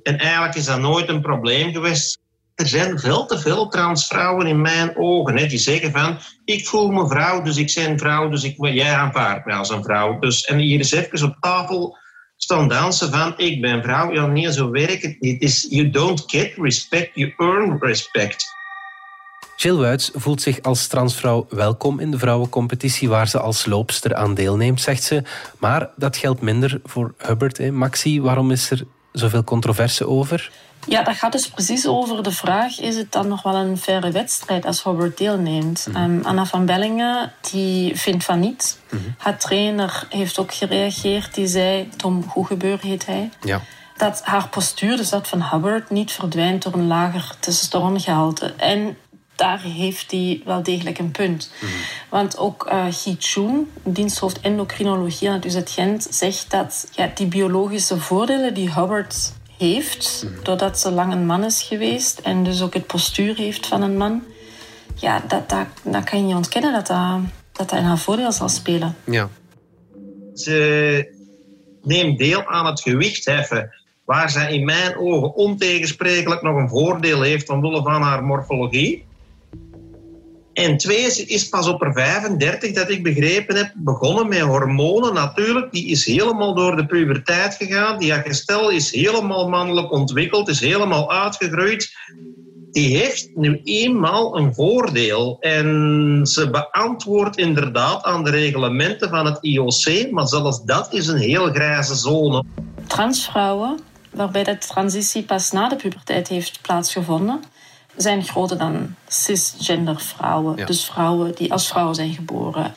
En 0.04 0.18
eigenlijk 0.18 0.56
is 0.56 0.66
dat 0.66 0.80
nooit 0.80 1.10
een 1.10 1.22
probleem 1.22 1.72
geweest. 1.72 2.20
Er 2.56 2.68
zijn 2.68 3.00
veel 3.00 3.26
te 3.26 3.40
veel 3.40 3.68
transvrouwen 3.68 4.48
in 4.48 4.62
mijn 4.62 4.98
ogen. 4.98 5.38
Hè, 5.38 5.48
die 5.48 5.58
zeggen 5.58 5.92
van, 5.92 6.18
ik 6.46 6.68
voel 6.68 6.90
me 6.90 7.08
vrouw, 7.08 7.42
dus 7.42 7.58
ik 7.58 7.72
ben 7.76 8.00
vrouw, 8.00 8.30
dus 8.30 8.44
ik, 8.44 8.56
jij 8.58 8.94
aanvaardt 8.94 9.46
mij 9.46 9.56
als 9.56 9.70
een 9.70 9.84
vrouw. 9.84 10.20
Dus, 10.20 10.44
en 10.46 10.58
hier 10.58 10.80
is 10.80 10.92
even 10.92 11.28
op 11.28 11.38
tafel 11.40 11.98
staan 12.38 12.68
dansen 12.68 13.12
van, 13.12 13.34
ik 13.38 13.62
ben 13.62 13.84
vrouw. 13.84 14.14
Ja, 14.14 14.26
nee, 14.26 14.52
zo 14.52 14.70
werkt 14.70 15.20
niet. 15.20 15.34
Het 15.34 15.42
is, 15.42 15.68
you 15.70 15.90
don't 15.90 16.24
get 16.28 16.54
respect, 16.58 17.10
you 17.14 17.34
earn 17.38 17.78
respect. 17.80 18.46
Jill 19.56 19.76
Wuits 19.76 20.12
voelt 20.14 20.42
zich 20.42 20.62
als 20.62 20.88
transvrouw 20.88 21.46
welkom 21.50 22.00
in 22.00 22.12
de 22.12 22.18
vrouwencompetitie 22.18 23.10
waar 23.10 23.28
ze 23.28 23.40
als 23.40 23.66
loopster 23.66 24.16
aan 24.16 24.34
deelneemt, 24.34 24.82
zegt 24.82 25.04
ze. 25.04 25.24
Maar 25.60 25.90
dat 25.96 26.18
geldt 26.18 26.42
minder 26.42 26.80
voor 26.84 27.14
Hubbard. 27.18 27.58
Hè. 27.58 27.72
Maxi, 27.72 28.22
waarom 28.22 28.52
is 28.52 28.70
er 28.70 28.86
zoveel 29.12 29.44
controverse 29.44 30.08
over? 30.08 30.52
Ja, 30.88 31.04
dat 31.04 31.16
gaat 31.16 31.32
dus 31.32 31.50
precies 31.50 31.88
over 31.88 32.24
de 32.24 32.32
vraag: 32.32 32.80
is 32.80 32.96
het 32.96 33.12
dan 33.12 33.28
nog 33.28 33.44
wel 33.44 33.56
een 33.56 33.78
faire 33.78 34.12
wedstrijd 34.12 34.66
als 34.66 34.82
Robert 34.82 35.18
deelneemt? 35.18 35.88
Ehm, 35.94 36.20
Anna 36.24 36.46
van 36.46 36.66
Bellingen 36.66 37.34
die 37.52 37.96
vindt 37.96 38.24
van 38.24 38.40
niet. 38.40 38.80
Haar 39.18 39.38
trainer 39.38 40.08
heeft 40.10 40.40
ook 40.40 40.54
gereageerd. 40.54 41.34
Die 41.34 41.48
zei: 41.48 41.90
Tom 41.98 42.24
Goegebeur 42.24 42.80
heet 42.82 43.06
hij. 43.06 43.30
Ja. 43.42 43.62
Dat 43.98 44.22
haar 44.24 44.48
postuur, 44.48 44.98
dus 44.98 45.10
dat 45.10 45.28
van 45.28 45.42
Hubbard, 45.42 45.90
niet 45.90 46.12
verdwijnt 46.12 46.64
door 46.64 46.74
een 46.74 46.88
lager 46.88 47.36
testosterongehalte. 47.40 48.54
En 48.58 48.98
daar 49.36 49.62
heeft 49.62 50.12
hij 50.12 50.42
wel 50.46 50.64
degelijk 50.64 50.98
een 50.98 51.12
punt. 51.12 51.52
Want 52.10 52.38
ook 52.38 52.70
uh, 52.72 52.86
Guy 52.90 53.16
Choen, 53.20 53.72
diensthoofd 53.84 54.40
endocrinologie 54.40 55.30
aan 55.30 55.36
het 55.36 55.46
UZ 55.46 55.62
Gent, 55.66 56.08
zegt 56.10 56.52
dat 56.52 56.88
ja, 56.92 57.12
die 57.16 57.28
biologische 57.28 58.00
voordelen 58.00 58.54
die 58.54 58.74
Hubbard 58.74 59.34
heeft, 59.58 60.28
doordat 60.44 60.80
ze 60.80 60.92
lang 60.92 61.14
een 61.14 61.26
man 61.26 61.44
is 61.44 61.62
geweest 61.62 62.20
en 62.20 62.44
dus 62.44 62.62
ook 62.62 62.74
het 62.74 62.88
postuur 62.88 63.36
heeft 63.36 63.68
van 63.68 63.82
een 63.82 63.98
man, 63.98 64.24
ja, 64.96 65.24
dat, 65.28 65.50
dat, 65.50 65.68
dat 65.84 66.04
kan 66.04 66.20
je 66.20 66.26
niet 66.26 66.36
ontkennen 66.36 66.74
dat 66.74 66.88
dat, 66.88 67.20
dat 67.52 67.70
dat 67.70 67.80
in 67.80 67.86
haar 67.86 67.98
voordeel 67.98 68.32
zal 68.32 68.50
spelen. 68.50 68.96
Ja. 69.06 69.30
ze 70.34 71.16
neemt 71.84 72.18
deel 72.18 72.46
aan 72.46 72.66
het 72.66 72.82
gewichtheffen, 72.82 73.74
waar 74.06 74.30
zij 74.30 74.54
in 74.54 74.66
mijn 74.66 74.98
ogen 74.98 75.36
ontegensprekelijk 75.36 76.42
nog 76.42 76.56
een 76.56 76.70
voordeel 76.70 77.22
heeft 77.22 77.50
omwille 77.50 77.82
van 77.82 78.02
haar 78.02 78.24
morfologie. 78.24 79.07
En 80.58 80.78
twee, 80.78 81.10
ze 81.10 81.26
is 81.26 81.50
pas 81.50 81.68
op 81.68 81.82
haar 81.82 81.94
35, 81.94 82.72
dat 82.72 82.90
ik 82.90 83.04
begrepen 83.04 83.56
heb, 83.56 83.72
begonnen 83.76 84.28
met 84.28 84.40
hormonen 84.40 85.14
natuurlijk. 85.14 85.72
Die 85.72 85.88
is 85.88 86.06
helemaal 86.06 86.56
door 86.56 86.76
de 86.76 86.86
puberteit 86.86 87.56
gegaan. 87.56 88.00
Die 88.00 88.14
gestel 88.14 88.70
is 88.70 88.92
helemaal 88.92 89.50
mannelijk 89.50 89.92
ontwikkeld, 89.92 90.48
is 90.48 90.60
helemaal 90.60 91.12
uitgegroeid. 91.12 91.98
Die 92.72 92.98
heeft 92.98 93.30
nu 93.36 93.62
eenmaal 93.64 94.38
een 94.38 94.54
voordeel. 94.54 95.38
En 95.40 96.20
ze 96.24 96.50
beantwoordt 96.50 97.38
inderdaad 97.38 98.04
aan 98.04 98.24
de 98.24 98.30
reglementen 98.30 99.10
van 99.10 99.26
het 99.26 99.38
IOC, 99.42 100.12
maar 100.12 100.28
zelfs 100.28 100.64
dat 100.64 100.94
is 100.94 101.08
een 101.08 101.18
heel 101.18 101.52
grijze 101.52 101.96
zone. 101.96 102.44
Transvrouwen, 102.88 103.80
waarbij 104.12 104.44
de 104.44 104.58
transitie 104.58 105.24
pas 105.24 105.52
na 105.52 105.70
de 105.70 105.76
puberteit 105.76 106.28
heeft 106.28 106.60
plaatsgevonden, 106.62 107.40
zijn 107.98 108.24
groter 108.24 108.58
dan 108.58 108.96
cisgender 109.08 110.00
vrouwen. 110.00 110.66
Dus 110.66 110.86
vrouwen 110.86 111.36
die 111.36 111.52
als 111.52 111.68
vrouw 111.68 111.94
zijn 111.94 112.14
geboren. 112.14 112.76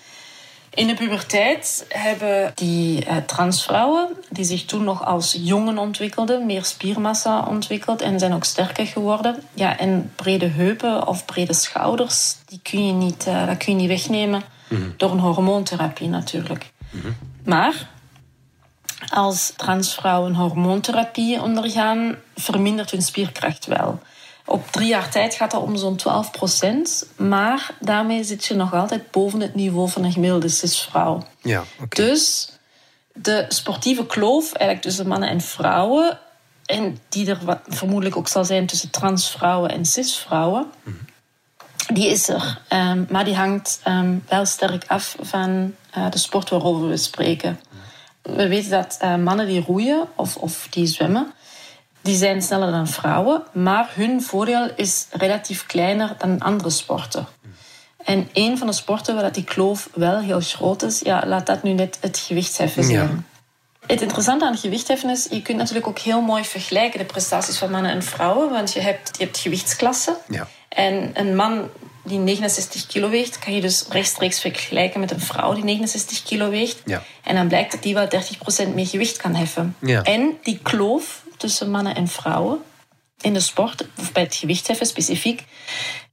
In 0.75 0.87
de 0.87 0.95
puberteit 0.95 1.85
hebben 1.89 2.53
die 2.55 3.07
uh, 3.07 3.17
transvrouwen, 3.17 4.09
die 4.29 4.45
zich 4.45 4.65
toen 4.65 4.85
nog 4.85 5.05
als 5.05 5.37
jongen 5.41 5.79
ontwikkelden, 5.79 6.47
meer 6.47 6.65
spiermassa 6.65 7.45
ontwikkeld 7.49 8.00
en 8.00 8.19
zijn 8.19 8.33
ook 8.33 8.45
sterker 8.45 8.87
geworden. 8.87 9.43
Ja, 9.55 9.79
en 9.79 10.12
brede 10.17 10.47
heupen 10.47 11.07
of 11.07 11.25
brede 11.25 11.53
schouders, 11.53 12.37
die 12.47 12.61
kun 12.62 12.87
je 12.87 12.93
niet, 12.93 13.27
uh, 13.29 13.47
dat 13.47 13.57
kun 13.57 13.73
je 13.73 13.79
niet 13.79 13.89
wegnemen 13.89 14.43
mhm. 14.69 14.91
door 14.97 15.11
een 15.11 15.19
hormoontherapie 15.19 16.09
natuurlijk. 16.09 16.73
Mhm. 16.91 17.12
Maar 17.45 17.89
als 19.09 19.53
transvrouwen 19.57 20.35
hormoontherapie 20.35 21.43
ondergaan, 21.43 22.15
vermindert 22.37 22.91
hun 22.91 23.03
spierkracht 23.03 23.67
wel. 23.67 24.00
Op 24.50 24.71
drie 24.71 24.88
jaar 24.88 25.11
tijd 25.11 25.35
gaat 25.35 25.50
dat 25.50 25.62
om 25.62 25.76
zo'n 25.76 25.97
12 25.97 26.30
procent. 26.30 27.07
Maar 27.16 27.71
daarmee 27.80 28.25
zit 28.25 28.45
je 28.45 28.54
nog 28.54 28.75
altijd 28.75 29.11
boven 29.11 29.40
het 29.40 29.54
niveau 29.54 29.90
van 29.90 30.04
een 30.04 30.12
gemiddelde 30.12 30.49
cisvrouw. 30.49 31.26
Ja, 31.40 31.64
okay. 31.80 32.07
Dus 32.07 32.52
de 33.12 33.45
sportieve 33.49 34.07
kloof 34.07 34.45
eigenlijk 34.52 34.83
tussen 34.83 35.07
mannen 35.07 35.28
en 35.28 35.40
vrouwen... 35.40 36.19
en 36.64 36.99
die 37.09 37.30
er 37.30 37.61
vermoedelijk 37.69 38.16
ook 38.16 38.28
zal 38.28 38.45
zijn 38.45 38.66
tussen 38.66 38.90
transvrouwen 38.90 39.71
en 39.71 39.85
cisvrouwen... 39.85 40.66
Mm 40.83 41.09
die 41.92 42.09
is 42.09 42.28
er. 42.28 42.61
Um, 42.73 43.07
maar 43.11 43.25
die 43.25 43.37
hangt 43.37 43.80
um, 43.88 44.25
wel 44.28 44.45
sterk 44.47 44.85
af 44.87 45.16
van 45.21 45.75
uh, 45.97 46.11
de 46.11 46.19
sport 46.19 46.50
waarover 46.50 46.88
we 46.88 46.97
spreken. 46.97 47.61
We 48.23 48.49
weten 48.49 48.71
dat 48.71 48.99
uh, 49.02 49.16
mannen 49.16 49.47
die 49.47 49.64
roeien 49.64 50.09
of, 50.16 50.37
of 50.37 50.66
die 50.71 50.87
zwemmen 50.87 51.33
die 52.02 52.16
zijn 52.16 52.42
sneller 52.42 52.71
dan 52.71 52.88
vrouwen, 52.88 53.42
maar 53.52 53.90
hun 53.95 54.23
voordeel 54.23 54.71
is 54.76 55.07
relatief 55.11 55.66
kleiner 55.66 56.14
dan 56.19 56.38
andere 56.38 56.71
sporten. 56.71 57.26
En 58.04 58.28
een 58.33 58.59
van 58.59 58.66
de 58.66 58.73
sporten 58.73 59.14
waar 59.14 59.33
die 59.33 59.45
kloof 59.45 59.88
wel 59.95 60.21
heel 60.21 60.40
groot 60.40 60.83
is, 60.83 61.00
ja, 61.00 61.23
laat 61.26 61.47
dat 61.47 61.62
nu 61.62 61.73
net 61.73 61.99
het 62.00 62.19
gewichtsheffen 62.19 62.85
zijn. 62.85 63.26
Het 63.87 64.00
interessante 64.00 64.45
aan 64.45 64.57
gewichtheffen 64.57 65.11
is, 65.11 65.26
je 65.30 65.42
kunt 65.42 65.59
natuurlijk 65.59 65.87
ook 65.87 65.99
heel 65.99 66.21
mooi 66.21 66.45
vergelijken 66.45 66.99
de 66.99 67.04
prestaties 67.04 67.59
van 67.59 67.71
mannen 67.71 67.90
en 67.90 68.02
vrouwen, 68.02 68.50
want 68.50 68.73
je 68.73 68.80
hebt, 68.80 69.16
je 69.19 69.25
hebt 69.25 69.38
gewichtsklassen. 69.38 70.16
Ja. 70.28 70.49
En 70.69 71.11
een 71.14 71.37
man 71.37 71.69
die 72.04 72.19
69 72.19 72.87
kilo 72.87 73.09
weegt, 73.09 73.38
kan 73.38 73.54
je 73.54 73.61
dus 73.61 73.85
rechtstreeks 73.88 74.40
vergelijken 74.40 75.00
met 75.00 75.11
een 75.11 75.21
vrouw 75.21 75.54
die 75.54 75.64
69 75.64 76.23
kilo 76.23 76.50
weegt. 76.50 76.83
Ja. 76.85 77.02
En 77.23 77.35
dan 77.35 77.49
blijkt 77.49 77.73
dat 77.73 77.83
die 77.83 77.95
wel 77.95 78.09
30% 78.71 78.75
meer 78.75 78.87
gewicht 78.87 79.16
kan 79.16 79.35
heffen. 79.35 79.76
Ja. 79.78 80.02
En 80.02 80.38
die 80.42 80.59
kloof 80.62 81.23
tussen 81.41 81.71
mannen 81.71 81.95
en 81.95 82.09
vrouwen 82.09 82.61
in 83.21 83.33
de 83.33 83.41
sport, 83.41 83.87
of 83.99 84.13
bij 84.13 84.23
het 84.23 84.35
gewichtheffen 84.35 84.87
specifiek, 84.87 85.45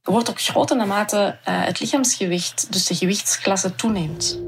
wordt 0.02 0.30
ook 0.30 0.40
groter 0.40 0.76
naarmate 0.76 1.16
uh, 1.16 1.64
het 1.64 1.80
lichaamsgewicht, 1.80 2.72
dus 2.72 2.86
de 2.86 2.94
gewichtsklasse, 2.94 3.74
toeneemt. 3.74 4.40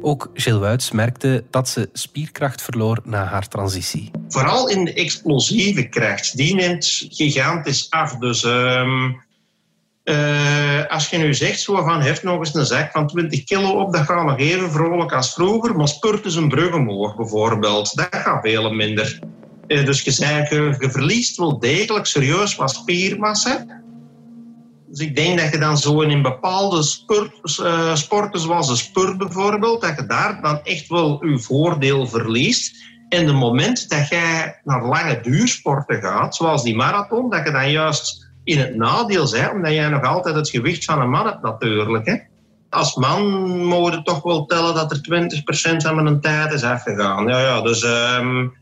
Ook 0.00 0.30
Gilles 0.34 0.60
Wuits 0.60 0.90
merkte 0.90 1.44
dat 1.50 1.68
ze 1.68 1.88
spierkracht 1.92 2.62
verloor 2.62 3.00
na 3.04 3.24
haar 3.24 3.48
transitie. 3.48 4.10
Vooral 4.28 4.68
in 4.68 4.84
de 4.84 4.92
explosieve 4.92 5.88
kracht. 5.88 6.36
Die 6.36 6.54
neemt 6.54 7.06
gigantisch 7.08 7.90
af. 7.90 8.16
Dus 8.16 8.42
uh, 8.42 9.10
uh, 10.04 10.86
als 10.88 11.08
je 11.08 11.18
nu 11.18 11.34
zegt 11.34 11.60
zo 11.60 11.82
van 11.82 12.00
heft 12.00 12.22
nog 12.22 12.38
eens 12.38 12.54
een 12.54 12.66
zak 12.66 12.90
van 12.90 13.06
20 13.06 13.44
kilo 13.44 13.70
op, 13.70 13.92
dat 13.92 14.04
gaat 14.04 14.26
nog 14.26 14.38
even 14.38 14.70
vrolijk 14.70 15.12
als 15.12 15.34
vroeger. 15.34 15.76
Maar 15.76 15.88
spurt 15.88 16.24
is 16.24 16.34
een 16.34 16.48
brug 16.48 16.74
omhoog 16.74 17.16
bijvoorbeeld. 17.16 17.96
Dat 17.96 18.08
gaat 18.10 18.42
veel 18.42 18.72
minder. 18.72 19.20
Eh, 19.66 19.84
dus 19.84 20.02
je, 20.02 20.10
zei, 20.10 20.46
je, 20.48 20.90
verliest 20.90 21.36
wel 21.36 21.58
degelijk 21.58 22.06
serieus 22.06 22.56
wat 22.56 22.70
spiermassa. 22.70 23.80
Dus 24.88 25.00
ik 25.00 25.16
denk 25.16 25.38
dat 25.38 25.52
je 25.52 25.58
dan 25.58 25.78
zo 25.78 26.00
in 26.00 26.22
bepaalde 26.22 26.82
sport, 26.82 27.58
uh, 27.60 27.94
sporten, 27.94 28.40
zoals 28.40 28.68
de 28.68 28.76
spurt 28.76 29.18
bijvoorbeeld, 29.18 29.80
dat 29.80 29.96
je 29.96 30.06
daar 30.06 30.42
dan 30.42 30.60
echt 30.62 30.88
wel 30.88 31.26
je 31.26 31.38
voordeel 31.38 32.06
verliest. 32.06 32.74
En 33.08 33.26
het 33.26 33.36
moment 33.36 33.88
dat 33.88 34.08
jij 34.08 34.60
naar 34.64 34.86
lange 34.86 35.20
duursporten 35.20 36.00
gaat, 36.00 36.36
zoals 36.36 36.62
die 36.62 36.76
marathon, 36.76 37.30
dat 37.30 37.44
je 37.46 37.52
dan 37.52 37.70
juist 37.70 38.30
in 38.44 38.58
het 38.58 38.76
nadeel 38.76 39.30
bent, 39.30 39.52
omdat 39.52 39.72
jij 39.72 39.88
nog 39.88 40.02
altijd 40.02 40.34
het 40.34 40.50
gewicht 40.50 40.84
van 40.84 41.00
een 41.00 41.10
man 41.10 41.26
hebt 41.26 41.42
natuurlijk. 41.42 42.06
Hè. 42.06 42.16
Als 42.70 42.94
man 42.94 43.50
mogen 43.64 43.92
we 43.92 44.02
toch 44.02 44.22
wel 44.22 44.44
tellen 44.44 44.74
dat 44.74 44.90
er 44.90 45.30
20% 45.72 45.76
van 45.76 46.02
mijn 46.02 46.20
tijd 46.20 46.52
is 46.52 46.62
afgegaan. 46.62 47.26
Ja, 47.26 47.40
ja, 47.40 47.60
dus... 47.60 47.82
Um, 47.82 48.60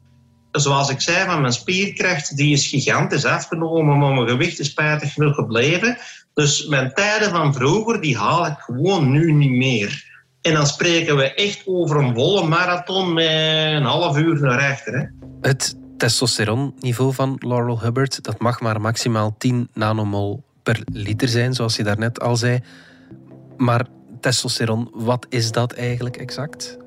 zoals 0.53 0.91
ik 0.91 1.01
zei, 1.01 1.27
van 1.27 1.41
mijn 1.41 1.53
spierkracht, 1.53 2.37
die 2.37 2.53
is 2.53 2.67
gigantisch 2.67 3.25
afgenomen, 3.25 3.99
maar 3.99 4.13
mijn 4.13 4.29
gewicht 4.29 4.59
is 4.59 4.67
spijtig 4.67 5.13
genoeg 5.13 5.35
gebleven. 5.35 5.99
Dus 6.35 6.67
mijn 6.67 6.93
tijden 6.95 7.31
van 7.31 7.55
vroeger, 7.55 8.01
die 8.01 8.17
haal 8.17 8.47
ik 8.47 8.59
gewoon 8.59 9.11
nu 9.11 9.33
niet 9.33 9.51
meer. 9.51 10.09
En 10.43 10.55
dan 10.55 10.67
spreken 10.67 11.17
we 11.17 11.35
echt 11.35 11.63
over 11.67 11.97
een 11.97 12.15
volle 12.15 12.49
marathon 12.49 13.13
met 13.13 13.27
een 13.27 13.83
half 13.83 14.19
uur 14.19 14.41
naar 14.41 14.59
rechter. 14.59 14.99
Hè. 14.99 15.05
Het 15.41 15.77
testosteronniveau 15.97 17.15
van 17.15 17.37
Laurel 17.39 17.81
Hubbard, 17.81 18.25
dat 18.25 18.39
mag 18.39 18.61
maar 18.61 18.81
maximaal 18.81 19.35
10 19.39 19.69
nanomol 19.75 20.43
per 20.63 20.81
liter 20.93 21.29
zijn, 21.29 21.55
zoals 21.55 21.77
je 21.77 21.83
daarnet 21.83 22.21
al 22.21 22.37
zei. 22.37 22.61
Maar 23.57 23.87
testosteron, 24.21 24.91
wat 24.93 25.27
is 25.29 25.53
dat 25.53 25.73
eigenlijk 25.73 26.17
exact? 26.17 26.79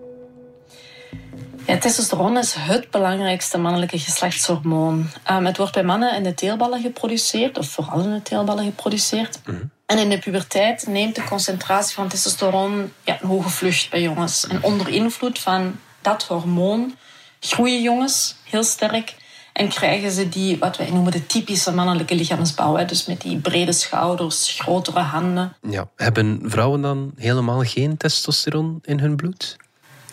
Ja, 1.65 1.77
testosteron 1.77 2.37
is 2.37 2.53
het 2.57 2.91
belangrijkste 2.91 3.57
mannelijke 3.57 3.99
geslachtshormoon. 3.99 5.09
Um, 5.31 5.45
het 5.45 5.57
wordt 5.57 5.73
bij 5.73 5.83
mannen 5.83 6.15
in 6.15 6.23
de 6.23 6.33
teelballen 6.33 6.81
geproduceerd, 6.81 7.57
of 7.57 7.67
vooral 7.67 8.03
in 8.03 8.13
de 8.13 8.21
teelballen 8.21 8.65
geproduceerd. 8.65 9.39
Mhm. 9.45 9.57
En 9.85 9.97
in 9.97 10.09
de 10.09 10.19
puberteit 10.19 10.87
neemt 10.87 11.15
de 11.15 11.23
concentratie 11.23 11.95
van 11.95 12.07
testosteron 12.07 12.91
ja, 13.03 13.17
een 13.21 13.27
hoge 13.27 13.49
vlucht 13.49 13.89
bij 13.89 14.01
jongens. 14.01 14.47
En 14.47 14.63
onder 14.63 14.89
invloed 14.89 15.39
van 15.39 15.75
dat 16.01 16.23
hormoon 16.23 16.95
groeien 17.39 17.81
jongens 17.81 18.35
heel 18.43 18.63
sterk 18.63 19.15
en 19.53 19.69
krijgen 19.69 20.11
ze 20.11 20.29
die, 20.29 20.57
wat 20.57 20.77
wij 20.77 20.89
noemen, 20.91 21.11
de 21.11 21.25
typische 21.25 21.73
mannelijke 21.73 22.15
lichaamsbouw. 22.15 22.75
Hè? 22.75 22.85
Dus 22.85 23.05
met 23.05 23.21
die 23.21 23.37
brede 23.37 23.71
schouders, 23.71 24.55
grotere 24.59 24.99
handen. 24.99 25.55
Ja. 25.69 25.89
Hebben 25.95 26.41
vrouwen 26.45 26.81
dan 26.81 27.11
helemaal 27.15 27.61
geen 27.61 27.97
testosteron 27.97 28.79
in 28.81 28.99
hun 28.99 29.15
bloed? 29.15 29.57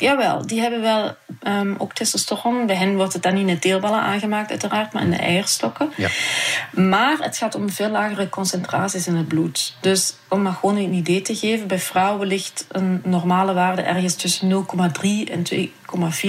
Jawel, 0.01 0.47
die 0.47 0.61
hebben 0.61 0.81
wel 0.81 1.17
um, 1.43 1.75
ook 1.79 1.93
testosteron. 1.93 2.67
Bij 2.67 2.77
hen 2.77 2.97
wordt 2.97 3.13
het 3.13 3.23
dan 3.23 3.35
niet 3.35 3.47
in 3.49 3.55
de 3.55 3.61
teelballen 3.61 4.01
aangemaakt, 4.01 4.51
uiteraard, 4.51 4.93
maar 4.93 5.03
in 5.03 5.11
de 5.11 5.17
eierstokken. 5.17 5.93
Ja. 5.97 6.09
Maar 6.73 7.19
het 7.21 7.37
gaat 7.37 7.55
om 7.55 7.71
veel 7.71 7.91
lagere 7.91 8.29
concentraties 8.29 9.07
in 9.07 9.17
het 9.17 9.29
bloed. 9.29 9.77
Dus 9.81 10.15
om 10.29 10.43
maar 10.43 10.53
gewoon 10.53 10.77
een 10.77 10.93
idee 10.93 11.23
te 11.23 11.37
geven, 11.37 11.67
bij 11.67 11.79
vrouwen 11.79 12.27
ligt 12.27 12.67
een 12.69 13.01
normale 13.05 13.53
waarde 13.53 13.83
ergens 13.83 14.15
tussen 14.15 14.51
0,3 14.51 15.33
en 15.33 15.43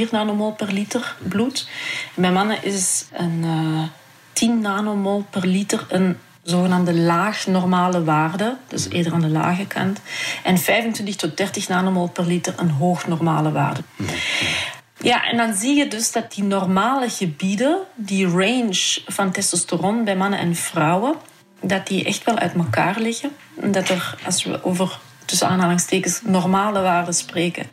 2,4 0.06 0.10
nanomol 0.12 0.52
per 0.52 0.72
liter 0.72 1.16
bloed. 1.28 1.70
En 2.16 2.22
bij 2.22 2.32
mannen 2.32 2.64
is 2.64 3.06
een 3.12 3.42
uh, 3.44 3.82
eh, 3.82 3.88
10 4.34 4.62
nanomol 4.62 5.26
per 5.30 5.48
liter 5.48 5.86
een 5.90 6.18
zogenaamde 6.44 6.94
laag 6.94 7.48
normale 7.48 8.04
waarde, 8.04 8.58
dus 8.68 8.90
eerder 8.90 9.14
aan 9.14 9.22
de 9.22 9.30
lage 9.30 9.66
kant. 9.66 10.02
En 10.44 10.58
25 10.58 11.16
tot 11.16 11.38
30 11.38 11.68
nanomol 11.68 12.10
per 12.10 12.26
liter 12.26 12.54
een 12.58 12.70
hoog 12.70 13.08
normale 13.08 13.52
waarde. 13.52 13.82
Ja, 14.98 15.24
en 15.26 15.38
dan 15.38 15.54
zie 15.54 15.76
je 15.76 15.88
dus 15.88 16.12
dat 16.12 16.34
die 16.34 16.44
normale 16.44 17.10
gebieden, 17.10 17.78
die 17.96 18.28
range 18.28 19.02
van 19.06 19.32
testosteron 19.32 20.04
bij 20.04 20.16
mannen 20.16 20.40
en 20.40 20.56
vrouwen, 20.56 21.16
dat 21.62 21.88
die 21.88 22.06
echt 22.06 22.24
wel 22.24 22.38
uit 22.38 22.54
elkaar 22.54 23.00
liggen. 23.00 23.32
Dat 23.56 23.90
er, 23.90 24.16
als 24.26 24.44
we 24.44 24.64
over 24.64 25.00
tussen 25.26 25.48
aanhalingstekens 25.48 26.22
normale 26.24 26.82
waarden 26.82 27.14
spreken, 27.14 27.66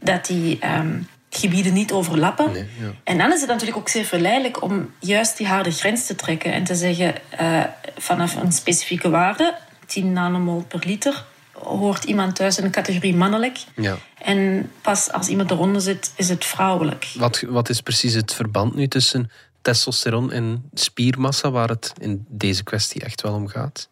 dat 0.00 0.26
die 0.26 0.58
ehm, 0.58 0.98
gebieden 1.34 1.72
niet 1.72 1.92
overlappen. 1.92 2.52
Nee, 2.52 2.68
ja. 2.80 2.92
En 3.04 3.18
dan 3.18 3.32
is 3.32 3.40
het 3.40 3.48
natuurlijk 3.48 3.78
ook 3.78 3.88
zeer 3.88 4.04
verleidelijk 4.04 4.62
om 4.62 4.94
juist 4.98 5.36
die 5.36 5.46
harde 5.46 5.70
grens 5.70 6.06
te 6.06 6.14
trekken 6.14 6.52
en 6.52 6.64
te 6.64 6.74
zeggen 6.74 7.14
uh, 7.40 7.64
vanaf 7.96 8.36
een 8.36 8.52
specifieke 8.52 9.10
waarde, 9.10 9.58
10 9.86 10.12
nanomol 10.12 10.64
per 10.68 10.82
liter, 10.86 11.24
hoort 11.52 12.04
iemand 12.04 12.36
thuis 12.36 12.58
in 12.58 12.64
de 12.64 12.70
categorie 12.70 13.14
mannelijk. 13.14 13.58
Ja. 13.76 13.98
En 14.18 14.70
pas 14.80 15.12
als 15.12 15.28
iemand 15.28 15.50
eronder 15.50 15.82
zit, 15.82 16.12
is 16.16 16.28
het 16.28 16.44
vrouwelijk. 16.44 17.12
Wat, 17.14 17.44
wat 17.48 17.68
is 17.68 17.80
precies 17.80 18.14
het 18.14 18.34
verband 18.34 18.74
nu 18.74 18.88
tussen 18.88 19.30
testosteron 19.62 20.32
en 20.32 20.70
spiermassa, 20.74 21.50
waar 21.50 21.68
het 21.68 21.92
in 22.00 22.26
deze 22.28 22.62
kwestie 22.62 23.02
echt 23.02 23.22
wel 23.22 23.34
om 23.34 23.48
gaat? 23.48 23.88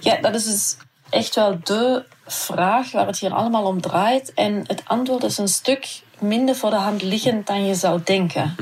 Ja, 0.00 0.20
dat 0.20 0.34
is 0.34 0.44
dus 0.44 0.76
echt 1.10 1.34
wel 1.34 1.58
de 1.64 2.04
vraag 2.26 2.92
waar 2.92 3.06
het 3.06 3.18
hier 3.18 3.32
allemaal 3.32 3.64
om 3.64 3.80
draait. 3.80 4.34
En 4.34 4.64
het 4.66 4.82
antwoord 4.86 5.22
is 5.22 5.38
een 5.38 5.48
stuk 5.48 6.02
minder 6.18 6.56
voor 6.56 6.70
de 6.70 6.76
hand 6.76 7.02
liggend 7.02 7.46
dan 7.46 7.66
je 7.66 7.74
zou 7.74 8.00
denken. 8.04 8.54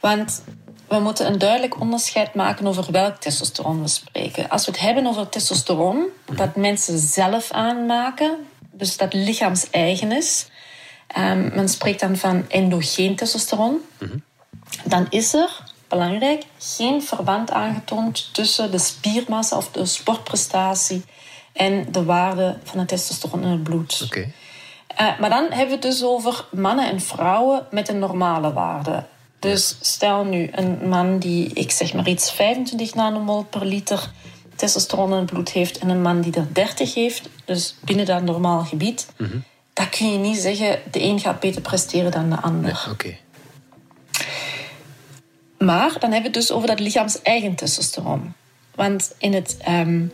Want 0.00 0.42
we 0.88 0.98
moeten 0.98 1.26
een 1.26 1.38
duidelijk 1.38 1.80
onderscheid 1.80 2.34
maken 2.34 2.66
over 2.66 2.92
welk 2.92 3.16
testosteron 3.16 3.82
we 3.82 3.88
spreken. 3.88 4.48
Als 4.48 4.66
we 4.66 4.72
het 4.72 4.80
hebben 4.80 5.06
over 5.06 5.28
testosteron, 5.28 6.06
dat 6.32 6.56
mensen 6.56 6.98
zelf 6.98 7.50
aanmaken, 7.50 8.36
dus 8.72 8.96
dat 8.96 9.12
lichaams-eigen 9.12 10.12
is. 10.12 10.46
Um, 11.18 11.50
men 11.54 11.68
spreekt 11.68 12.00
dan 12.00 12.16
van 12.16 12.44
endogeen 12.48 13.16
testosteron. 13.16 13.80
Dan 14.84 15.06
is 15.08 15.34
er, 15.34 15.62
belangrijk, 15.88 16.44
geen 16.58 17.02
verband 17.02 17.50
aangetoond 17.50 18.34
tussen 18.34 18.70
de 18.70 18.78
spiermassa 18.78 19.56
of 19.56 19.70
de 19.70 19.86
sportprestatie 19.86 21.04
en 21.60 21.86
de 21.90 22.04
waarde 22.04 22.58
van 22.64 22.78
het 22.78 22.88
testosteron 22.88 23.42
in 23.42 23.48
het 23.48 23.62
bloed. 23.62 24.02
Oké. 24.04 24.18
Uh, 25.00 25.18
maar 25.18 25.30
dan 25.30 25.42
hebben 25.42 25.66
we 25.66 25.72
het 25.72 25.82
dus 25.82 26.04
over 26.04 26.44
mannen 26.50 26.90
en 26.90 27.00
vrouwen 27.00 27.66
met 27.70 27.88
een 27.88 27.98
normale 27.98 28.52
waarde. 28.52 29.04
Dus 29.38 29.76
stel 29.80 30.24
nu 30.24 30.48
een 30.52 30.88
man 30.88 31.18
die, 31.18 31.50
ik 31.52 31.70
zeg 31.70 31.94
maar 31.94 32.08
iets, 32.08 32.32
25 32.32 32.94
nanomol 32.94 33.44
per 33.44 33.64
liter 33.64 34.10
testosteron 34.56 35.10
in 35.10 35.16
het 35.16 35.30
bloed 35.30 35.50
heeft 35.50 35.78
en 35.78 35.88
een 35.88 36.02
man 36.02 36.20
die 36.20 36.34
er 36.34 36.52
30 36.52 36.94
heeft, 36.94 37.28
dus 37.44 37.74
binnen 37.80 38.06
dat 38.06 38.22
normaal 38.22 38.64
gebied, 38.64 39.08
dan 39.72 39.88
kun 39.88 40.12
je 40.12 40.18
niet 40.18 40.38
zeggen 40.38 40.78
de 40.90 41.02
een 41.02 41.20
gaat 41.20 41.40
beter 41.40 41.62
presteren 41.62 42.10
dan 42.10 42.30
de 42.30 42.40
ander. 42.40 42.86
Oké. 42.90 43.16
Maar 45.58 45.92
dan 45.98 46.12
hebben 46.12 46.32
we 46.32 46.38
het 46.38 46.48
dus 46.48 46.50
over 46.50 46.68
dat 46.68 46.80
lichaams-eigen 46.80 47.54
testosteron. 47.54 48.34
Want 48.74 49.14
in 49.18 49.34
het 49.34 49.56
ehm, 49.58 50.06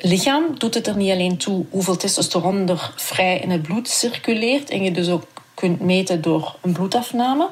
lichaam 0.00 0.58
doet 0.58 0.74
het 0.74 0.86
er 0.86 0.96
niet 0.96 1.10
alleen 1.10 1.36
toe 1.36 1.66
hoeveel 1.70 1.96
testosteron 1.96 2.68
er 2.68 2.92
vrij 2.96 3.38
in 3.38 3.50
het 3.50 3.62
bloed 3.62 3.88
circuleert 3.88 4.70
en 4.70 4.82
je 4.82 4.90
dus 4.90 5.08
ook 5.08 5.24
kunt 5.54 5.80
meten 5.80 6.20
door 6.20 6.56
een 6.60 6.72
bloedafname. 6.72 7.48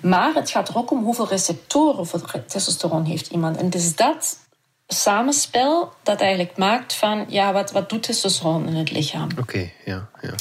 Maar 0.00 0.34
het 0.34 0.50
gaat 0.50 0.68
er 0.68 0.76
ook 0.76 0.90
om 0.90 1.04
hoeveel 1.04 1.28
receptoren 1.28 2.06
voor 2.06 2.44
testosteron 2.46 3.04
heeft 3.04 3.26
iemand. 3.26 3.56
En 3.56 3.64
het 3.64 3.74
is 3.74 3.96
dat 3.96 4.38
samenspel 4.86 5.92
dat 6.02 6.20
eigenlijk 6.20 6.56
maakt 6.56 6.94
van 6.94 7.24
ja, 7.28 7.52
wat, 7.52 7.70
wat 7.70 7.88
doet 7.88 8.02
testosteron 8.02 8.66
in 8.66 8.74
het 8.74 8.90
lichaam? 8.90 9.28
Oké, 9.38 9.70
ja, 9.84 10.08
ja. 10.20 10.34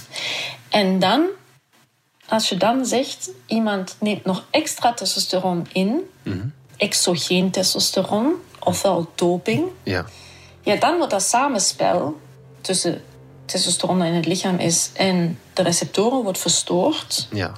En 0.70 1.00
dan, 1.00 1.28
als 2.28 2.50
je 2.50 2.58
dan 2.58 2.86
zegt, 2.86 3.30
iemand 3.46 3.96
neemt 4.00 4.26
nog 4.26 4.46
extra 4.50 4.94
testosteron 4.94 5.68
in, 5.72 6.10
exogeen 6.78 7.52
testosteron, 7.52 8.34
ofwel 8.60 9.12
doping, 9.16 9.66
Ja, 9.84 10.06
ja, 10.64 10.76
dan 10.76 10.98
wordt 10.98 11.12
dat 11.12 11.24
samenspel 11.24 12.20
tussen 12.62 13.02
testosteron 13.46 14.04
in 14.04 14.14
het 14.14 14.26
lichaam 14.26 14.58
is 14.58 14.90
en 14.94 15.40
de 15.54 15.62
receptoren 15.62 16.24
wordt 16.24 16.40
verstoord. 16.40 17.28
ja. 17.32 17.52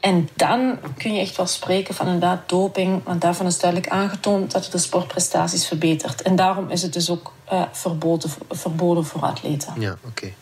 En 0.00 0.28
dan 0.34 0.78
kun 0.98 1.14
je 1.14 1.20
echt 1.20 1.36
wel 1.36 1.46
spreken 1.46 1.94
van 1.94 2.06
inderdaad 2.06 2.48
doping, 2.48 3.04
want 3.04 3.20
daarvan 3.20 3.46
is 3.46 3.58
duidelijk 3.58 3.92
aangetoond 3.92 4.50
dat 4.50 4.62
het 4.62 4.72
de 4.72 4.78
sportprestaties 4.78 5.66
verbetert. 5.66 6.22
En 6.22 6.36
daarom 6.36 6.70
is 6.70 6.82
het 6.82 6.92
dus 6.92 7.10
ook 7.10 7.32
eh, 7.44 7.62
verboden, 7.72 8.30
verboden 8.50 9.04
voor 9.04 9.20
atleten. 9.20 9.74
ja 9.78 9.96
oké. 10.06 10.32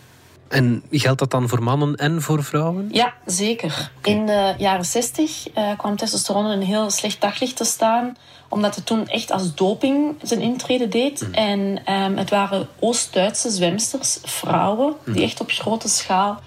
En 0.51 0.83
geldt 0.91 1.19
dat 1.19 1.31
dan 1.31 1.49
voor 1.49 1.63
mannen 1.63 1.97
en 1.97 2.23
voor 2.23 2.45
vrouwen? 2.45 2.89
Ja, 2.93 3.15
zeker. 3.27 3.91
In 4.03 4.27
de 4.27 4.55
jaren 4.59 4.85
60 4.85 5.49
eh, 5.55 5.79
kwam 5.79 5.97
testosteron 5.97 6.45
in 6.45 6.61
een 6.61 6.67
heel 6.67 6.91
slecht 6.91 7.21
daglicht 7.21 7.57
te 7.57 7.65
staan, 7.65 8.17
omdat 8.49 8.75
het 8.75 8.87
toen 8.87 9.07
echt 9.09 9.31
als 9.31 9.55
doping 9.55 10.15
zijn 10.23 10.41
intrede 10.41 10.89
deed. 10.89 11.31
En 11.31 11.81
ehm, 11.85 12.17
het 12.17 12.31
waren 12.31 12.69
Oost-Duitse 12.79 13.51
zwemsters, 13.51 14.19
vrouwen, 14.23 14.95
die 15.05 15.23
echt 15.23 15.41
op 15.41 15.51
grote 15.51 15.89
schaal 15.89 16.41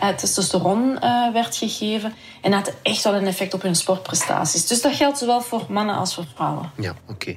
eh, 0.00 0.08
testosteron 0.08 0.98
eh, 0.98 1.32
werd 1.32 1.56
gegeven. 1.56 2.14
En 2.40 2.50
dat 2.50 2.66
had 2.66 2.74
echt 2.82 3.04
wel 3.04 3.14
een 3.14 3.26
effect 3.26 3.54
op 3.54 3.62
hun 3.62 3.74
sportprestaties. 3.74 4.66
Dus 4.66 4.82
dat 4.82 4.94
geldt 4.94 5.18
zowel 5.18 5.40
voor 5.40 5.66
mannen 5.68 5.94
als 5.94 6.14
voor 6.14 6.24
vrouwen. 6.34 6.70
Ja, 6.76 6.94
oké. 7.08 7.34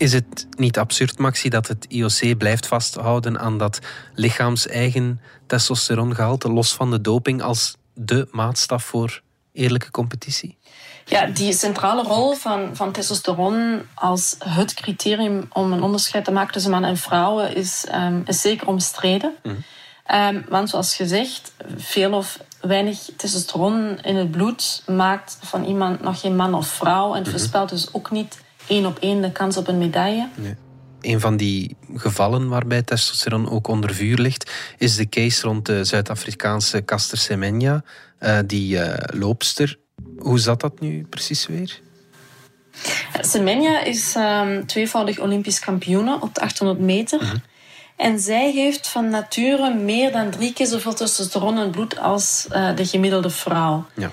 Is 0.00 0.12
het 0.12 0.46
niet 0.56 0.78
absurd, 0.78 1.18
Maxi, 1.18 1.48
dat 1.48 1.66
het 1.68 1.86
IOC 1.88 2.38
blijft 2.38 2.66
vasthouden 2.66 3.38
aan 3.38 3.58
dat 3.58 3.78
lichaams-eigen 4.14 5.20
testosterongehalte, 5.46 6.52
los 6.52 6.72
van 6.72 6.90
de 6.90 7.00
doping, 7.00 7.42
als 7.42 7.76
de 7.94 8.28
maatstaf 8.30 8.84
voor 8.84 9.22
eerlijke 9.52 9.90
competitie? 9.90 10.58
Ja, 11.04 11.26
die 11.26 11.52
centrale 11.52 12.02
rol 12.02 12.34
van, 12.34 12.76
van 12.76 12.92
testosteron 12.92 13.82
als 13.94 14.36
het 14.38 14.74
criterium 14.74 15.48
om 15.52 15.72
een 15.72 15.82
onderscheid 15.82 16.24
te 16.24 16.32
maken 16.32 16.52
tussen 16.52 16.70
mannen 16.70 16.90
en 16.90 16.96
vrouwen 16.96 17.56
is, 17.56 17.84
ehm, 17.88 18.20
is 18.24 18.40
zeker 18.40 18.66
omstreden. 18.66 19.34
Ehm, 20.04 20.40
want 20.48 20.70
zoals 20.70 20.96
gezegd, 20.96 21.52
veel 21.76 22.12
of 22.12 22.38
weinig 22.60 23.08
testosteron 23.16 23.98
in 24.02 24.16
het 24.16 24.30
bloed 24.30 24.82
maakt 24.86 25.38
van 25.40 25.64
iemand 25.64 26.02
nog 26.02 26.20
geen 26.20 26.36
man 26.36 26.54
of 26.54 26.66
vrouw. 26.66 27.14
En 27.14 27.20
het 27.20 27.30
voorspelt 27.30 27.68
dus 27.68 27.92
ook 27.92 28.10
niet 28.10 28.38
één 28.70 28.86
op 28.86 28.98
één 28.98 29.20
de 29.22 29.32
kans 29.32 29.56
op 29.56 29.68
een 29.68 29.78
medaille. 29.78 30.28
Nee. 30.34 30.54
Een 31.00 31.20
van 31.20 31.36
die 31.36 31.76
gevallen 31.94 32.48
waarbij 32.48 32.82
testosteron 32.82 33.50
ook 33.50 33.68
onder 33.68 33.94
vuur 33.94 34.18
ligt, 34.18 34.50
is 34.78 34.96
de 34.96 35.08
case 35.08 35.46
rond 35.46 35.66
de 35.66 35.84
Zuid-Afrikaanse 35.84 36.84
Caster 36.84 37.18
Semenya, 37.18 37.82
eh, 38.18 38.38
die 38.46 38.78
eh, 38.78 39.18
loopster. 39.18 39.78
Hoe 40.18 40.38
zat 40.38 40.60
dat 40.60 40.80
nu 40.80 41.06
precies 41.10 41.46
weer? 41.46 41.80
Semenya 43.20 43.82
is 43.82 44.14
ehm, 44.16 44.64
tweevoudig 44.66 45.18
Olympisch 45.18 45.58
kampioene 45.58 46.18
op 46.20 46.34
de 46.34 46.40
800 46.40 46.80
meter. 46.80 47.40
En 47.96 48.18
zij 48.18 48.50
heeft 48.50 48.88
van 48.88 49.08
nature 49.08 49.74
meer 49.74 50.12
dan 50.12 50.30
drie 50.30 50.52
keer 50.52 50.66
zoveel 50.66 50.94
testosteron 50.94 51.54
in 51.54 51.60
het 51.60 51.70
bloed 51.70 51.98
als 51.98 52.46
eh, 52.50 52.76
de 52.76 52.86
gemiddelde 52.86 53.30
vrouw. 53.30 53.86
Ja. 53.94 54.10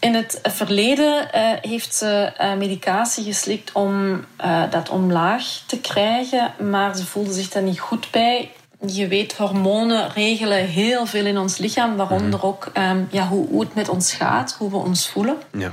In 0.00 0.14
het 0.14 0.40
verleden 0.42 1.32
eh, 1.32 1.42
heeft 1.60 1.94
ze 1.94 2.32
eh, 2.36 2.54
medicatie 2.54 3.24
geslikt 3.24 3.72
om 3.72 4.24
eh, 4.36 4.62
dat 4.70 4.88
omlaag 4.88 5.62
te 5.66 5.80
krijgen, 5.80 6.52
maar 6.70 6.96
ze 6.96 7.06
voelde 7.06 7.32
zich 7.32 7.48
daar 7.48 7.62
niet 7.62 7.80
goed 7.80 8.10
bij. 8.10 8.50
Je 8.86 9.08
weet, 9.08 9.36
hormonen 9.36 10.10
regelen 10.12 10.66
heel 10.66 11.06
veel 11.06 11.26
in 11.26 11.38
ons 11.38 11.58
lichaam, 11.58 11.96
waaronder 11.96 12.44
ook 12.44 12.70
ehm, 12.72 13.02
ja, 13.10 13.28
hoe, 13.28 13.48
hoe 13.48 13.60
het 13.60 13.74
met 13.74 13.88
ons 13.88 14.12
gaat, 14.12 14.54
hoe 14.58 14.70
we 14.70 14.76
ons 14.76 15.08
voelen. 15.08 15.36
Ja. 15.52 15.72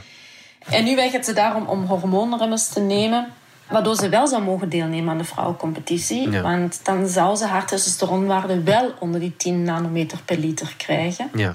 En 0.70 0.84
nu 0.84 0.96
weigert 0.96 1.26
ze 1.26 1.34
daarom 1.34 1.68
om 1.68 1.86
hormoonremmers 1.86 2.68
te 2.68 2.80
nemen, 2.80 3.34
waardoor 3.70 3.96
ze 3.96 4.10
wel 4.10 4.28
zou 4.28 4.44
mogen 4.44 4.70
deelnemen 4.70 5.10
aan 5.12 5.18
de 5.18 5.24
vrouwencompetitie. 5.24 6.30
Ja. 6.32 6.42
Want 6.42 6.80
dan 6.84 7.08
zou 7.08 7.36
ze 7.36 7.46
haar 7.46 7.66
testosteronwaarde 7.66 8.64
wel 8.64 8.94
onder 9.00 9.20
die 9.20 9.36
10 9.38 9.64
nanometer 9.64 10.20
per 10.26 10.38
liter 10.38 10.74
krijgen. 10.78 11.30
Ja. 11.34 11.54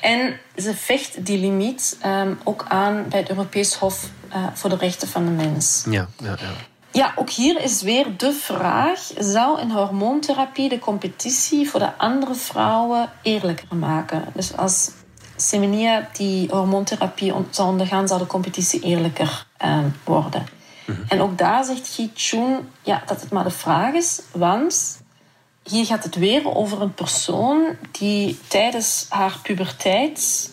En 0.00 0.38
ze 0.56 0.74
vecht 0.74 1.26
die 1.26 1.38
limiet 1.38 1.96
ehm, 2.00 2.34
ook 2.44 2.64
aan 2.68 3.04
bij 3.08 3.18
het 3.18 3.28
Europees 3.28 3.74
Hof 3.74 4.08
eh, 4.28 4.44
voor 4.54 4.70
de 4.70 4.76
Rechten 4.76 5.08
van 5.08 5.24
de 5.24 5.30
Mens. 5.30 5.84
ja, 5.90 6.08
ja, 6.18 6.28
ja. 6.40 6.50
Ja, 6.94 7.12
ook 7.16 7.30
hier 7.30 7.60
is 7.62 7.82
weer 7.82 8.06
de 8.16 8.32
vraag: 8.32 9.10
zou 9.18 9.60
een 9.60 9.70
hormoontherapie 9.70 10.68
de 10.68 10.78
competitie 10.78 11.70
voor 11.70 11.80
de 11.80 11.96
andere 11.96 12.34
vrouwen 12.34 13.10
eerlijker 13.22 13.76
maken? 13.76 14.24
Dus 14.34 14.56
als 14.56 14.90
Semenia 15.36 16.08
die 16.12 16.48
hormoontherapie 16.50 17.34
on- 17.34 17.46
zou 17.50 17.68
ondergaan, 17.68 18.08
zou 18.08 18.20
de 18.20 18.26
competitie 18.26 18.80
eerlijker 18.80 19.46
ehm, 19.56 19.88
worden. 20.04 20.46
En 21.08 21.20
ook 21.20 21.38
daar 21.38 21.64
zegt 21.64 21.88
Gi 21.88 22.10
Chun 22.14 22.68
ja, 22.82 23.02
dat 23.06 23.20
het 23.20 23.30
maar 23.30 23.44
de 23.44 23.50
vraag 23.50 23.94
is, 23.94 24.20
want 24.32 25.00
hier 25.62 25.86
gaat 25.86 26.04
het 26.04 26.14
weer 26.14 26.54
over 26.54 26.82
een 26.82 26.94
persoon 26.94 27.76
die 27.90 28.38
tijdens 28.48 29.06
haar 29.08 29.38
puberteit 29.42 30.50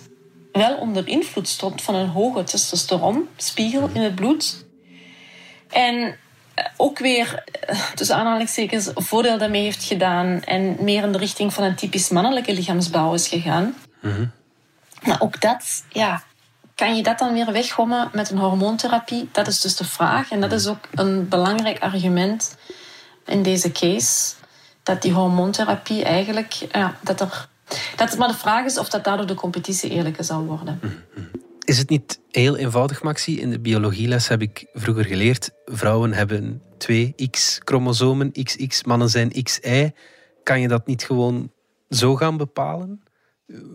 wel 0.52 0.78
onder 0.78 1.08
invloed 1.08 1.48
stond 1.48 1.82
van 1.82 1.96
een 1.96 2.08
hoge 2.08 2.44
testosteronspiegel 2.44 3.90
in 3.94 4.02
het 4.02 4.16
bloed. 4.16 4.66
En 5.70 6.18
eh, 6.54 6.66
ook 6.78 7.00
weer, 7.00 7.44
eh, 7.62 7.92
tussen 7.96 8.16
aanhalingstekens, 8.16 8.90
voordeel 8.94 9.38
daarmee 9.38 9.64
heeft 9.64 9.84
gedaan 9.84 10.44
en 10.44 10.76
meer 10.80 11.04
in 11.04 11.12
de 11.12 11.18
richting 11.18 11.54
van 11.54 11.64
een 11.64 11.76
typisch 11.76 12.10
mannelijke 12.10 12.54
lichaamsbouw 12.54 13.14
is 13.14 13.28
gegaan. 13.28 13.76
Maar 15.02 15.22
ook 15.22 15.42
dat, 15.42 15.84
ja, 15.90 16.24
kan 16.80 16.96
je 16.96 17.04
dat 17.04 17.20
dan 17.20 17.34
weer 17.34 17.52
weggommen 17.52 18.10
met 18.14 18.30
een 18.30 18.38
hormoontherapie? 18.38 19.30
Dat 19.32 19.48
is 19.48 19.62
dus 19.62 19.76
de 19.76 19.86
vraag. 19.86 20.32
En 20.32 20.42
dat 20.42 20.52
is 20.52 20.68
ook 20.68 20.88
een 20.92 21.28
belangrijk 21.28 21.80
argument 21.80 22.58
in 23.26 23.44
deze 23.44 23.72
case. 23.72 24.34
Dat 24.84 25.02
die 25.02 25.12
hormoontherapie 25.12 26.04
eigenlijk, 26.04 26.54
ja, 26.72 26.98
dat 27.04 27.22
er... 27.22 27.48
Dat 27.96 28.18
maar 28.18 28.28
de 28.28 28.34
vraag 28.34 28.66
is 28.66 28.78
of 28.78 28.90
dat 28.90 29.04
daardoor 29.04 29.28
de 29.28 29.34
competitie 29.34 29.90
eerlijker 29.90 30.24
zal 30.24 30.44
worden. 30.44 30.80
Is 31.60 31.78
het 31.78 31.90
niet 31.90 32.20
heel 32.32 32.58
eenvoudig, 32.58 33.04
Maxi? 33.04 33.40
In 33.40 33.50
de 33.50 33.60
biologieles 33.60 34.28
heb 34.28 34.42
ik 34.42 34.66
vroeger 34.74 35.06
geleerd: 35.06 35.50
vrouwen 35.66 36.14
hebben 36.14 36.62
twee 36.78 37.16
X-chromosomen, 37.30 38.32
XX, 38.32 38.84
mannen 38.84 39.10
zijn 39.10 39.44
XY. 39.44 39.92
Kan 40.44 40.62
je 40.62 40.68
dat 40.68 40.88
niet 40.88 41.04
gewoon 41.04 41.52
zo 41.90 42.16
gaan 42.16 42.38
bepalen? 42.38 43.04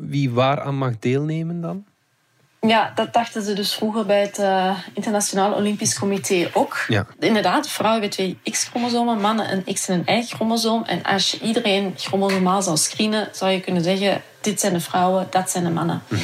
Wie 0.01 0.31
waaraan 0.31 0.77
mag 0.77 0.99
deelnemen 0.99 1.61
dan? 1.61 1.85
Ja, 2.67 2.93
dat 2.95 3.13
dachten 3.13 3.43
ze 3.43 3.53
dus 3.53 3.75
vroeger 3.75 4.07
bij 4.07 4.21
het 4.21 4.39
uh, 4.39 4.79
Internationaal 4.93 5.53
Olympisch 5.53 5.99
Comité 5.99 6.51
ook. 6.53 6.85
Ja. 6.89 7.07
Inderdaad, 7.19 7.69
vrouwen 7.69 8.01
hebben 8.01 8.19
twee 8.19 8.53
X-chromosomen, 8.53 9.21
mannen 9.21 9.53
een 9.53 9.75
X- 9.75 9.89
en 9.89 10.03
een 10.07 10.19
Y-chromosoom. 10.19 10.85
En 10.85 11.03
als 11.03 11.31
je 11.31 11.41
iedereen 11.41 11.95
chromosomaal 11.97 12.63
zou 12.63 12.77
screenen, 12.77 13.29
zou 13.33 13.51
je 13.51 13.61
kunnen 13.61 13.83
zeggen: 13.83 14.23
dit 14.41 14.61
zijn 14.61 14.73
de 14.73 14.81
vrouwen, 14.81 15.27
dat 15.31 15.51
zijn 15.51 15.65
de 15.65 15.71
mannen. 15.71 16.03
Mhm. 16.09 16.21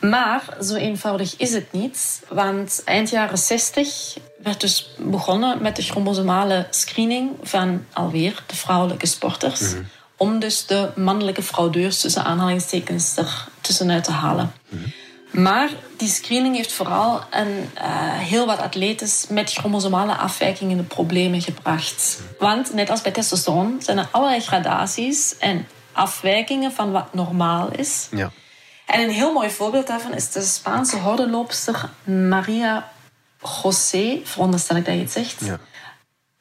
Maar 0.00 0.42
zo 0.62 0.74
eenvoudig 0.74 1.36
is 1.36 1.52
het 1.52 1.72
niet, 1.72 2.22
want 2.28 2.82
eind 2.84 3.10
jaren 3.10 3.38
60 3.38 4.16
werd 4.42 4.60
dus 4.60 4.94
begonnen 4.98 5.62
met 5.62 5.76
de 5.76 5.82
chromosomale 5.82 6.66
screening 6.70 7.30
van 7.42 7.84
alweer 7.92 8.42
de 8.46 8.56
vrouwelijke 8.56 9.06
sporters. 9.06 9.60
Mhm. 9.60 9.82
Om 10.16 10.38
dus 10.38 10.66
de 10.66 10.90
mannelijke 10.96 11.42
fraudeurs 11.42 12.00
tussen 12.00 12.24
aanhalingstekens 12.24 13.16
er 13.16 13.48
tussenuit 13.60 14.04
te 14.04 14.12
halen. 14.12 14.52
Mhm. 14.68 14.82
Maar 15.30 15.68
die 15.96 16.08
screening 16.08 16.56
heeft 16.56 16.72
vooral 16.72 17.20
een, 17.30 17.70
uh, 17.76 17.82
heel 18.18 18.46
wat 18.46 18.58
atletes 18.58 19.26
met 19.28 19.52
chromosomale 19.52 20.14
afwijkingen 20.14 20.76
de 20.76 20.82
problemen 20.82 21.42
gebracht. 21.42 22.20
Want 22.38 22.74
net 22.74 22.90
als 22.90 23.02
bij 23.02 23.12
testosteron 23.12 23.76
zijn 23.82 23.98
er 23.98 24.08
allerlei 24.10 24.40
gradaties 24.40 25.38
en 25.38 25.66
afwijkingen 25.92 26.72
van 26.72 26.90
wat 26.92 27.14
normaal 27.14 27.70
is. 27.70 28.08
Ja. 28.10 28.30
En 28.86 29.00
een 29.00 29.10
heel 29.10 29.32
mooi 29.32 29.50
voorbeeld 29.50 29.86
daarvan 29.86 30.14
is 30.14 30.30
de 30.30 30.42
Spaanse 30.42 30.96
hordenloopster 30.96 31.90
Maria 32.04 32.92
José, 33.62 34.20
veronderstel 34.24 34.76
ik 34.76 34.84
dat 34.84 34.94
je 34.94 35.00
het 35.00 35.12
zegt. 35.12 35.44
Ja. 35.44 35.58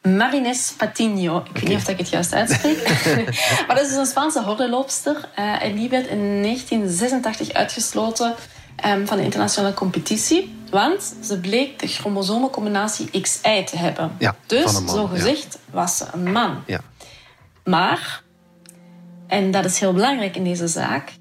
Marines 0.01 0.73
Patiño. 0.73 1.43
Ik 1.43 1.53
weet 1.53 1.67
niet 1.67 1.77
of 1.77 1.87
ik 1.87 1.97
het 1.97 2.09
juist 2.09 2.33
uitspreek. 2.33 2.87
maar 3.67 3.75
dat 3.75 3.85
is 3.85 3.95
een 3.95 4.05
Spaanse 4.05 4.43
hordenloopster. 4.43 5.29
Uh, 5.39 5.63
en 5.63 5.75
die 5.75 5.89
werd 5.89 6.07
in 6.07 6.41
1986 6.41 7.53
uitgesloten 7.53 8.35
um, 8.85 9.07
van 9.07 9.17
de 9.17 9.23
internationale 9.23 9.73
competitie. 9.73 10.57
Want 10.69 11.15
ze 11.23 11.39
bleek 11.39 11.79
de 11.79 11.87
chromosomencombinatie 11.87 13.21
XY 13.21 13.63
te 13.63 13.77
hebben. 13.77 14.15
Ja, 14.19 14.35
dus, 14.45 14.71
man, 14.71 14.89
zo 14.89 15.07
gezegd, 15.07 15.59
ja. 15.65 15.73
was 15.73 15.97
ze 15.97 16.05
een 16.11 16.31
man. 16.31 16.63
Ja. 16.65 16.81
Maar, 17.63 18.23
en 19.27 19.51
dat 19.51 19.65
is 19.65 19.79
heel 19.79 19.93
belangrijk 19.93 20.35
in 20.35 20.43
deze 20.43 20.67
zaak, 20.67 21.11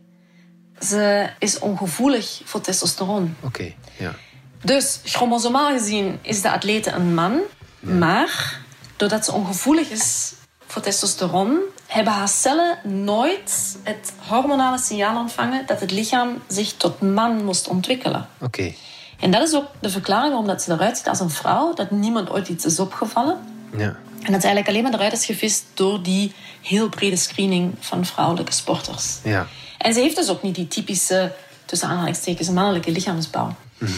ze 0.80 1.30
is 1.38 1.58
ongevoelig 1.58 2.40
voor 2.44 2.60
testosteron. 2.60 3.36
Oké, 3.40 3.74
ja. 3.98 4.14
Dus 4.62 5.00
chromosomaal 5.04 5.70
gezien 5.70 6.18
is 6.22 6.42
de 6.42 6.50
atlete 6.50 6.90
een 6.90 7.14
man, 7.14 7.40
maar 7.80 8.60
doordat 8.96 9.24
ze 9.24 9.32
ongevoelig 9.32 9.90
is 9.90 10.32
voor 10.66 10.82
testosteron, 10.82 11.58
hebben 11.88 12.12
haar 12.12 12.28
cellen 12.28 12.78
nooit 12.84 13.76
het 13.82 14.12
hormonale 14.26 14.78
signaal 14.78 15.20
ontvangen 15.20 15.66
dat 15.66 15.80
het 15.80 15.90
lichaam 15.90 16.42
zich 16.46 16.72
tot 16.72 17.00
man 17.00 17.44
moest 17.44 17.68
ontwikkelen. 17.68 18.28
Oké. 18.40 18.72
En 19.20 19.30
dat 19.30 19.48
is 19.48 19.54
ook 19.54 19.66
de 19.80 19.90
verklaring 19.90 20.28
waarom 20.28 20.46
dat 20.46 20.62
ze 20.62 20.72
eruit 20.72 20.96
ziet 20.96 21.08
als 21.08 21.20
een 21.20 21.30
vrouw, 21.30 21.74
dat 21.74 21.90
niemand 21.90 22.30
ooit 22.30 22.48
iets 22.48 22.64
is 22.64 22.80
opgevallen. 22.80 23.38
Ja. 23.76 23.96
En 24.22 24.32
dat 24.32 24.40
ze 24.40 24.46
eigenlijk 24.46 24.68
alleen 24.68 24.82
maar 24.82 24.94
eruit 24.94 25.12
is 25.12 25.24
gevist 25.24 25.64
door 25.74 26.02
die 26.02 26.32
heel 26.62 26.88
brede 26.88 27.16
screening 27.16 27.74
van 27.80 28.06
vrouwelijke 28.06 28.52
sporters. 28.52 29.18
Ja. 29.24 29.46
En 29.78 29.94
ze 29.94 30.00
heeft 30.00 30.16
dus 30.16 30.28
ook 30.28 30.42
niet 30.42 30.54
die 30.54 30.68
typische, 30.68 31.32
tussen 31.64 31.88
aanhalingstekens, 31.88 32.48
mannelijke 32.50 32.90
lichaamsbouw. 32.90 33.54
Mhm. 33.78 33.92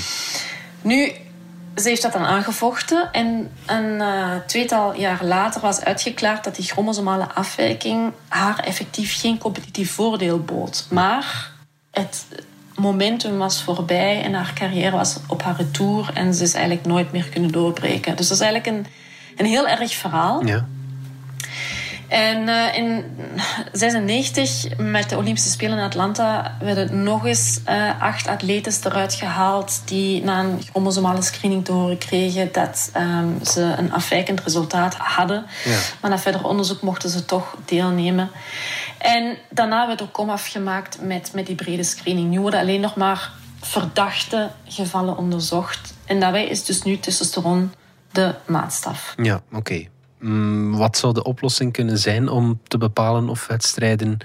Nu, 0.83 1.13
ze 1.77 1.89
heeft 1.89 2.03
dat 2.03 2.13
dan 2.13 2.25
aangevochten 2.25 3.13
en 3.13 3.51
een 3.67 3.95
uh, 3.95 4.31
tweetal 4.47 4.95
jaar 4.95 5.25
later 5.25 5.61
was 5.61 5.81
uitgeklaard 5.81 6.45
dat 6.45 6.57
die 6.57 6.65
chromosomale 6.65 7.33
afwijking 7.35 8.13
haar 8.29 8.59
effectief 8.59 9.21
geen 9.21 9.39
competitief 9.39 9.93
voordeel 9.93 10.41
bood. 10.41 10.87
Maar 10.91 11.51
het 11.91 12.27
momentum 12.75 13.39
was 13.39 13.63
voorbij 13.63 14.23
en 14.23 14.35
haar 14.35 14.53
carrière 14.55 14.97
was 14.97 15.17
op 15.29 15.43
haar 15.43 15.57
retour 15.57 16.11
en 16.15 16.35
ze 16.35 16.43
is 16.43 16.55
eigenlijk 16.55 16.87
nooit 16.87 17.13
meer 17.13 17.29
kunnen 17.29 17.53
doorbreken. 17.53 18.17
Dus 18.17 18.29
dat 18.29 18.41
is 18.41 18.45
eigenlijk 18.45 18.77
een, 18.77 18.87
een 19.37 19.47
heel 19.47 19.69
erg 19.69 19.95
verhaal. 19.95 20.47
Ja. 20.47 20.67
En 22.11 22.49
uh, 22.49 22.77
in 22.77 23.05
96, 23.73 24.77
met 24.77 25.09
de 25.09 25.17
Olympische 25.17 25.51
Spelen 25.51 25.79
in 25.79 25.85
Atlanta, 25.85 26.57
werden 26.61 27.03
nog 27.03 27.27
eens 27.27 27.61
uh, 27.69 28.01
acht 28.01 28.27
atletes 28.27 28.85
eruit 28.85 29.15
gehaald 29.15 29.83
die 29.85 30.25
na 30.25 30.41
een 30.41 30.63
chromosomale 30.71 31.23
screening 31.23 31.65
te 31.65 31.73
horen 31.73 31.99
kregen 31.99 32.53
dat 32.53 32.91
um, 32.97 33.45
ze 33.45 33.75
een 33.79 33.93
afwijkend 33.93 34.41
resultaat 34.41 34.95
hadden. 34.95 35.47
Ja. 35.65 35.79
Maar 36.01 36.11
na 36.11 36.19
verder 36.19 36.45
onderzoek 36.45 36.81
mochten 36.81 37.11
ze 37.11 37.25
toch 37.25 37.57
deelnemen. 37.65 38.31
En 38.99 39.37
daarna 39.51 39.87
werd 39.87 40.03
ook 40.03 40.13
komaf 40.13 40.47
gemaakt 40.47 40.99
met, 41.03 41.31
met 41.35 41.47
die 41.47 41.55
brede 41.55 41.83
screening. 41.83 42.31
Nu 42.31 42.41
worden 42.41 42.61
alleen 42.61 42.81
nog 42.81 42.97
maar 42.97 43.33
verdachte 43.61 44.51
gevallen 44.65 45.17
onderzocht. 45.17 45.95
En 46.07 46.21
daarbij 46.21 46.47
is 46.47 46.65
dus 46.65 46.83
nu 46.83 46.99
testosteron 46.99 47.73
de 48.13 48.35
maatstaf. 48.47 49.15
Ja, 49.17 49.35
oké. 49.35 49.57
Okay. 49.57 49.89
Mm, 50.21 50.77
wat 50.77 50.97
zou 50.97 51.13
de 51.13 51.23
oplossing 51.23 51.73
kunnen 51.73 51.99
zijn 51.99 52.29
om 52.29 52.61
te 52.69 52.79
bepalen 52.79 53.29
of 53.29 53.47
wedstrijden 53.47 54.19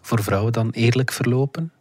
voor 0.00 0.22
vrouwen 0.22 0.52
dan 0.52 0.70
eerlijk 0.70 1.12
verlopen? 1.12 1.72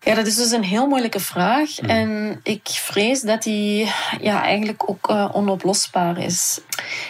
Ja, 0.00 0.14
dat 0.14 0.26
is 0.26 0.36
dus 0.36 0.50
een 0.50 0.64
heel 0.64 0.86
moeilijke 0.86 1.20
vraag. 1.20 1.76
Hmm. 1.76 1.88
En 1.88 2.40
ik 2.42 2.68
vrees 2.68 3.20
dat 3.20 3.42
die 3.42 3.92
ja, 4.20 4.42
eigenlijk 4.42 4.90
ook 4.90 5.10
uh, 5.10 5.30
onoplosbaar 5.32 6.18
is. 6.18 6.60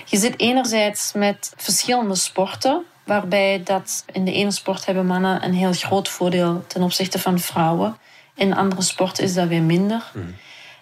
Je 0.04 0.16
zit 0.16 0.40
enerzijds 0.40 1.12
met 1.12 1.52
verschillende 1.56 2.14
sporten, 2.14 2.84
waarbij 3.04 3.62
dat 3.64 4.04
in 4.12 4.24
de 4.24 4.32
ene 4.32 4.50
sport 4.50 4.86
hebben 4.86 5.06
mannen 5.06 5.44
een 5.44 5.54
heel 5.54 5.72
groot 5.72 6.08
voordeel 6.08 6.64
ten 6.66 6.82
opzichte 6.82 7.18
van 7.18 7.38
vrouwen. 7.38 7.96
In 8.34 8.54
andere 8.54 8.82
sporten 8.82 9.24
is 9.24 9.34
dat 9.34 9.48
weer 9.48 9.62
minder. 9.62 10.10
Hmm. 10.12 10.34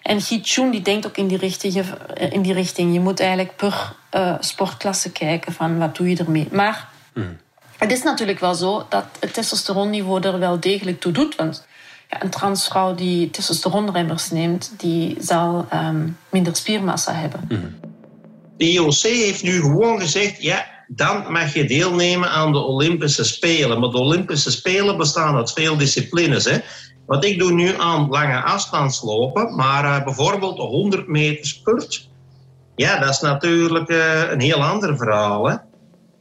En 0.03 0.21
Chun 0.21 0.71
die 0.71 0.81
denkt 0.81 1.05
ook 1.05 1.17
in 1.17 1.27
die, 1.27 1.37
richting, 1.37 1.85
in 2.29 2.41
die 2.41 2.53
richting. 2.53 2.93
Je 2.93 2.99
moet 2.99 3.19
eigenlijk 3.19 3.55
per 3.55 3.95
uh, 4.15 4.35
sportklasse 4.39 5.11
kijken 5.11 5.53
van 5.53 5.77
wat 5.77 5.95
doe 5.95 6.09
je 6.09 6.17
ermee. 6.17 6.47
Maar 6.51 6.89
mm. 7.13 7.37
het 7.77 7.91
is 7.91 8.03
natuurlijk 8.03 8.39
wel 8.39 8.55
zo 8.55 8.85
dat 8.89 9.05
het 9.19 9.33
testosteronniveau 9.33 10.21
er 10.21 10.39
wel 10.39 10.59
degelijk 10.59 10.99
toe 10.99 11.11
doet. 11.11 11.35
Want 11.35 11.65
ja, 12.09 12.23
een 12.23 12.29
transvrouw 12.29 12.95
die 12.95 13.29
testosteronremmers 13.29 14.29
neemt, 14.29 14.73
die 14.77 15.15
zal 15.19 15.67
um, 15.73 16.17
minder 16.29 16.55
spiermassa 16.55 17.13
hebben. 17.13 17.45
Mm. 17.49 17.75
De 18.57 18.71
IOC 18.71 19.01
heeft 19.01 19.43
nu 19.43 19.61
gewoon 19.61 19.99
gezegd, 19.99 20.41
ja, 20.41 20.65
dan 20.87 21.31
mag 21.31 21.53
je 21.53 21.65
deelnemen 21.65 22.29
aan 22.29 22.51
de 22.51 22.59
Olympische 22.59 23.23
Spelen. 23.23 23.79
Maar 23.79 23.89
de 23.89 23.97
Olympische 23.97 24.51
Spelen 24.51 24.97
bestaan 24.97 25.35
uit 25.35 25.51
veel 25.51 25.77
disciplines. 25.77 26.45
Hè. 26.45 26.57
Wat 27.05 27.25
ik 27.25 27.39
doe 27.39 27.51
nu 27.51 27.79
aan 27.79 28.09
lange 28.09 28.41
afstandslopen, 28.41 29.55
maar 29.55 29.83
uh, 29.83 30.03
bijvoorbeeld 30.03 30.57
100 30.57 31.07
meter 31.07 31.45
spurt, 31.45 32.09
ja, 32.75 32.99
dat 32.99 33.09
is 33.09 33.19
natuurlijk 33.19 33.89
uh, 33.89 34.31
een 34.31 34.41
heel 34.41 34.63
ander 34.63 34.97
verhaal. 34.97 35.49
Hè. 35.49 35.55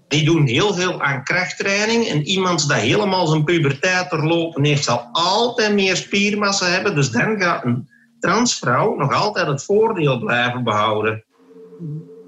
Die 0.09 0.25
doen 0.25 0.47
heel 0.47 0.75
veel 0.75 1.03
aan 1.03 1.25
krachttraining. 1.25 2.07
En 2.07 2.23
iemand 2.23 2.68
dat 2.68 2.79
helemaal 2.79 3.27
zijn 3.27 3.45
puberteit 3.45 4.11
doorlopen 4.11 4.64
heeft, 4.64 4.85
zal 4.85 5.09
altijd 5.12 5.75
meer 5.75 5.97
spiermassa 5.97 6.66
hebben. 6.66 6.95
Dus 6.95 7.11
dan 7.11 7.40
gaat 7.40 7.64
een 7.64 7.88
transvrouw 8.21 8.95
nog 8.95 9.12
altijd 9.12 9.47
het 9.47 9.64
voordeel 9.64 10.18
blijven 10.18 10.64
behouden. 10.64 11.25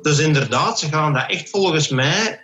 Dus 0.03 0.19
inderdaad, 0.19 0.79
ze 0.79 0.88
gaan 0.88 1.12
dat 1.12 1.31
echt 1.31 1.51
volgens 1.51 1.88
mij 1.88 2.43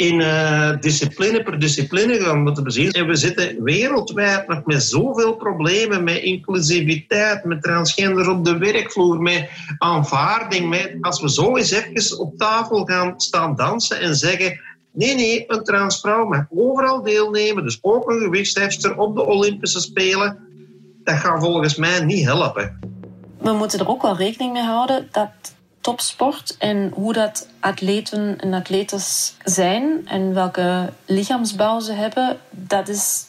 in 0.00 0.20
uh, 0.20 0.80
discipline 0.80 1.42
per 1.42 1.58
discipline 1.58 2.20
gaan 2.20 2.42
moeten 2.42 2.64
bezien. 2.64 2.90
En 2.90 3.06
we 3.06 3.16
zitten 3.16 3.62
wereldwijd 3.62 4.66
met 4.66 4.82
zoveel 4.82 5.34
problemen 5.36 6.04
met 6.04 6.16
inclusiviteit, 6.16 7.44
met 7.44 7.62
transgender 7.62 8.30
op 8.30 8.44
de 8.44 8.58
werkvloer, 8.58 9.22
met 9.22 9.50
aanvaarding. 9.78 10.68
Met, 10.68 10.96
als 11.00 11.20
we 11.20 11.30
zo 11.30 11.56
eens 11.56 11.70
even 11.70 12.18
op 12.18 12.36
tafel 12.36 12.84
gaan 12.84 13.14
staan 13.16 13.56
dansen 13.56 14.00
en 14.00 14.14
zeggen 14.14 14.60
Nee, 14.92 15.14
nee, 15.14 15.44
een 15.46 15.64
transvrouw 15.64 16.24
mag 16.24 16.44
overal 16.50 17.02
deelnemen, 17.02 17.64
dus 17.64 17.78
ook 17.82 18.10
een 18.10 18.20
gewichthefster 18.20 18.98
op 18.98 19.16
de 19.16 19.26
Olympische 19.26 19.80
Spelen. 19.80 20.38
Dat 21.04 21.14
gaat 21.14 21.40
volgens 21.40 21.76
mij 21.76 22.04
niet 22.04 22.24
helpen. 22.24 22.78
We 23.38 23.52
moeten 23.52 23.78
er 23.78 23.88
ook 23.88 24.02
wel 24.02 24.16
rekening 24.16 24.52
mee 24.52 24.62
houden 24.62 25.08
dat 25.12 25.30
topsport 25.80 26.56
en 26.58 26.90
hoe 26.94 27.12
dat 27.12 27.48
atleten 27.60 28.38
en 28.40 28.54
atletes 28.54 29.34
zijn 29.44 30.08
en 30.08 30.34
welke 30.34 30.92
lichaamsbouw 31.04 31.80
ze 31.80 31.92
hebben, 31.92 32.38
dat 32.50 32.88
is 32.88 33.26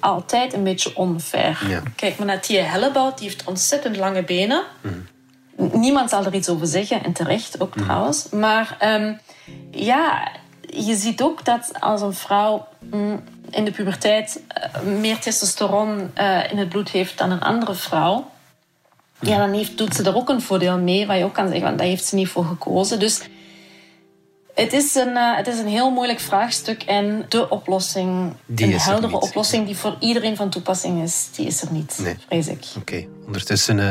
altijd 0.00 0.52
een 0.52 0.64
beetje 0.64 0.96
onfair. 0.96 1.64
Ja. 1.68 1.82
Kijk 1.96 2.18
maar 2.18 2.26
naar 2.26 2.40
Tia 2.40 2.62
Hellebout, 2.62 3.18
die 3.18 3.28
heeft 3.28 3.44
ontzettend 3.44 3.96
lange 3.96 4.24
benen. 4.24 4.62
Niemand 5.56 6.10
zal 6.10 6.24
er 6.24 6.34
iets 6.34 6.48
over 6.48 6.66
zeggen, 6.66 7.04
en 7.04 7.12
terecht 7.12 7.60
ook 7.60 7.74
trouwens. 7.76 8.28
Maar 8.28 8.76
um, 8.80 9.20
ja, 9.70 10.28
je 10.60 10.94
ziet 10.94 11.22
ook 11.22 11.44
dat 11.44 11.70
als 11.80 12.00
een 12.00 12.14
vrouw 12.14 12.68
mm, 12.78 13.24
in 13.50 13.64
de 13.64 13.70
puberteit 13.70 14.42
eh, 14.48 14.82
meer 14.82 15.18
testosteron 15.18 16.10
uh, 16.18 16.50
in 16.50 16.58
het 16.58 16.68
bloed 16.68 16.90
heeft 16.90 17.18
dan 17.18 17.30
een 17.30 17.42
andere 17.42 17.74
vrouw, 17.74 18.30
ja, 19.22 19.38
dan 19.38 19.52
heeft, 19.52 19.78
doet 19.78 19.94
ze 19.94 20.02
er 20.02 20.16
ook 20.16 20.28
een 20.28 20.40
voordeel 20.40 20.78
mee, 20.78 21.06
waar 21.06 21.18
je 21.18 21.24
ook 21.24 21.34
kan 21.34 21.46
zeggen, 21.46 21.64
want 21.64 21.78
daar 21.78 21.86
heeft 21.86 22.04
ze 22.04 22.14
niet 22.14 22.28
voor 22.28 22.44
gekozen. 22.44 22.98
Dus 22.98 23.20
het 24.54 24.72
is, 24.72 24.94
een, 24.94 25.08
uh, 25.08 25.36
het 25.36 25.46
is 25.46 25.58
een 25.58 25.66
heel 25.66 25.90
moeilijk 25.90 26.20
vraagstuk 26.20 26.82
en 26.82 27.24
de 27.28 27.48
oplossing, 27.48 28.32
die 28.46 28.72
een 28.72 28.80
heldere 28.80 29.20
oplossing 29.20 29.66
die 29.66 29.76
voor 29.76 29.96
iedereen 29.98 30.36
van 30.36 30.50
toepassing 30.50 31.02
is, 31.02 31.28
die 31.36 31.46
is 31.46 31.62
er 31.62 31.72
niet, 31.72 31.98
nee. 32.02 32.16
vrees 32.26 32.48
ik. 32.48 32.64
Oké, 32.76 33.06
ondertussen 33.26 33.78
uh, 33.78 33.90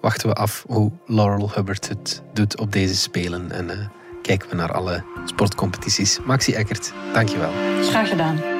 wachten 0.00 0.28
we 0.28 0.34
af 0.34 0.64
hoe 0.68 0.90
Laurel 1.06 1.50
Hubbard 1.54 1.88
het 1.88 2.22
doet 2.32 2.58
op 2.58 2.72
deze 2.72 2.96
spelen 2.96 3.52
en 3.52 3.64
uh, 3.64 3.86
kijken 4.22 4.48
we 4.48 4.54
naar 4.54 4.72
alle 4.72 5.04
sportcompetities. 5.24 6.18
Maxi 6.24 6.52
Eckert, 6.52 6.92
dankjewel. 7.12 7.50
Graag 7.82 8.08
gedaan. 8.08 8.51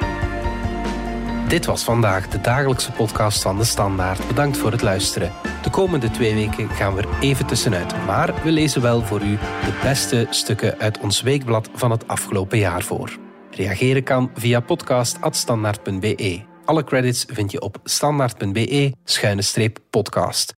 Dit 1.53 1.65
was 1.65 1.83
vandaag 1.83 2.27
de 2.27 2.41
dagelijkse 2.41 2.91
podcast 2.91 3.41
van 3.41 3.57
De 3.57 3.63
Standaard. 3.63 4.27
Bedankt 4.27 4.57
voor 4.57 4.71
het 4.71 4.81
luisteren. 4.81 5.31
De 5.61 5.69
komende 5.69 6.11
twee 6.11 6.33
weken 6.33 6.69
gaan 6.69 6.95
we 6.95 7.01
er 7.01 7.21
even 7.21 7.45
tussenuit, 7.45 8.05
maar 8.05 8.43
we 8.43 8.51
lezen 8.51 8.81
wel 8.81 9.01
voor 9.01 9.21
u 9.21 9.37
de 9.37 9.79
beste 9.83 10.27
stukken 10.29 10.79
uit 10.79 10.99
ons 10.99 11.21
weekblad 11.21 11.69
van 11.73 11.91
het 11.91 12.07
afgelopen 12.07 12.57
jaar 12.57 12.81
voor. 12.81 13.17
Reageren 13.51 14.03
kan 14.03 14.31
via 14.33 14.59
podcast.standaard.be. 14.59 16.41
Alle 16.65 16.83
credits 16.83 17.25
vind 17.27 17.51
je 17.51 17.61
op 17.61 17.77
standaard.be-podcast. 17.83 20.51